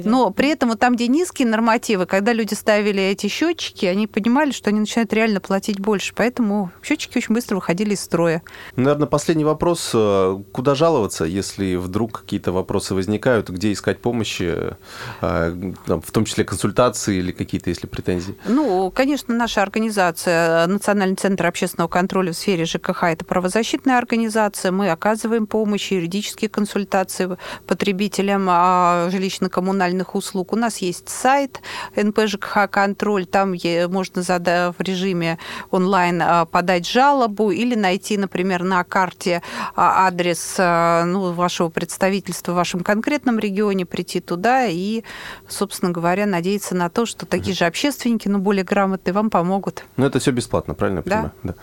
Но 0.03 0.31
при 0.31 0.49
этом 0.49 0.69
вот 0.69 0.79
там, 0.79 0.95
где 0.95 1.07
низкие 1.07 1.47
нормативы, 1.47 2.05
когда 2.05 2.33
люди 2.33 2.53
ставили 2.53 3.01
эти 3.01 3.27
счетчики, 3.27 3.85
они 3.85 4.07
понимали, 4.07 4.51
что 4.51 4.69
они 4.71 4.81
начинают 4.81 5.13
реально 5.13 5.39
платить 5.39 5.79
больше. 5.79 6.13
Поэтому 6.15 6.71
счетчики 6.83 7.17
очень 7.17 7.33
быстро 7.33 7.55
выходили 7.55 7.93
из 7.93 8.01
строя. 8.01 8.41
Наверное, 8.75 9.07
последний 9.21 9.45
вопрос. 9.45 9.91
Э, 9.93 10.41
Куда 10.51 10.73
жаловаться, 10.73 11.25
если 11.25 11.75
вдруг 11.75 12.21
какие-то 12.21 12.51
вопросы 12.51 12.95
возникают? 12.95 13.49
Где 13.49 13.71
искать 13.71 13.99
помощи? 13.99 14.73
Э, 15.21 15.71
В 15.85 16.11
том 16.11 16.25
числе 16.25 16.43
консультации 16.43 17.17
или 17.17 17.31
какие-то, 17.31 17.69
если 17.69 17.85
претензии? 17.85 18.35
Ну, 18.45 18.89
конечно, 18.89 19.35
наша 19.35 19.61
организация, 19.61 20.65
Национальный 20.65 21.15
центр 21.15 21.45
общественного 21.45 21.87
контроля 21.87 22.31
в 22.31 22.35
сфере 22.35 22.65
ЖКХ, 22.65 23.03
это 23.03 23.23
правозащитная 23.23 23.99
организация. 23.99 24.71
Мы 24.71 24.89
оказываем 24.89 25.45
помощь, 25.45 25.91
юридические 25.91 26.49
консультации 26.49 27.37
потребителям 27.67 28.47
а, 28.49 29.07
жилищно-коммунальных 29.11 30.15
услуг. 30.15 30.53
У 30.53 30.55
нас 30.55 30.77
есть 30.77 31.09
сайт 31.09 31.61
НП 31.95 32.21
ЖКХ 32.25 32.67
контроль, 32.71 33.27
там 33.27 33.53
можно 33.87 34.23
в 34.23 34.75
режиме 34.79 35.37
онлайн 35.69 36.21
а, 36.23 36.45
подать 36.45 36.87
жалобу 36.87 37.51
или 37.51 37.75
найти, 37.75 38.17
например, 38.17 38.63
на 38.63 38.83
карте 39.01 39.41
а, 39.75 40.05
адрес 40.07 40.55
а, 40.59 41.05
ну, 41.05 41.31
вашего 41.31 41.69
представительства 41.69 42.51
в 42.51 42.55
вашем 42.55 42.81
конкретном 42.81 43.39
регионе, 43.39 43.85
прийти 43.85 44.19
туда 44.19 44.65
и, 44.67 45.03
собственно 45.47 45.91
говоря, 45.91 46.27
надеяться 46.27 46.75
на 46.75 46.89
то, 46.89 47.07
что 47.07 47.25
такие 47.25 47.55
же 47.55 47.65
общественники, 47.65 48.27
но 48.27 48.37
более 48.37 48.63
грамотные, 48.63 49.13
вам 49.13 49.31
помогут. 49.31 49.83
Ну, 49.97 50.05
это 50.05 50.19
все 50.19 50.31
бесплатно, 50.31 50.75
правильно 50.75 50.99
я 50.99 51.03
Да. 51.03 51.09
понимаю? 51.09 51.31
Да. 51.43 51.53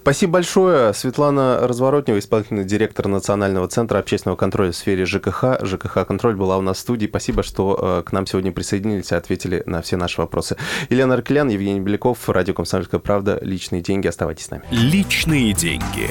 Спасибо 0.00 0.32
большое. 0.32 0.94
Светлана 0.94 1.58
Разворотнева, 1.62 2.18
исполнительный 2.18 2.64
директор 2.64 3.08
Национального 3.08 3.68
центра 3.68 3.98
общественного 3.98 4.36
контроля 4.38 4.72
в 4.72 4.76
сфере 4.76 5.04
ЖКХ. 5.04 5.60
ЖКХ 5.62 6.06
«Контроль» 6.06 6.36
была 6.36 6.56
у 6.56 6.62
нас 6.62 6.78
в 6.78 6.80
студии. 6.80 7.06
Спасибо, 7.06 7.42
что 7.42 8.00
э, 8.00 8.08
к 8.08 8.12
нам 8.12 8.26
сегодня 8.26 8.52
присоединились 8.52 9.12
и 9.12 9.14
ответили 9.14 9.62
на 9.66 9.82
все 9.82 9.96
наши 9.98 10.20
вопросы. 10.20 10.56
Елена 10.88 11.14
Аркелян, 11.14 11.48
Евгений 11.50 11.80
Беляков, 11.80 12.26
радио 12.30 12.54
«Комсомольская 12.54 13.00
правда». 13.00 13.38
Личные 13.42 13.82
деньги. 13.82 14.06
Оставайтесь 14.08 14.46
с 14.46 14.50
нами. 14.50 14.62
Личные 14.70 15.52
деньги. 15.52 16.10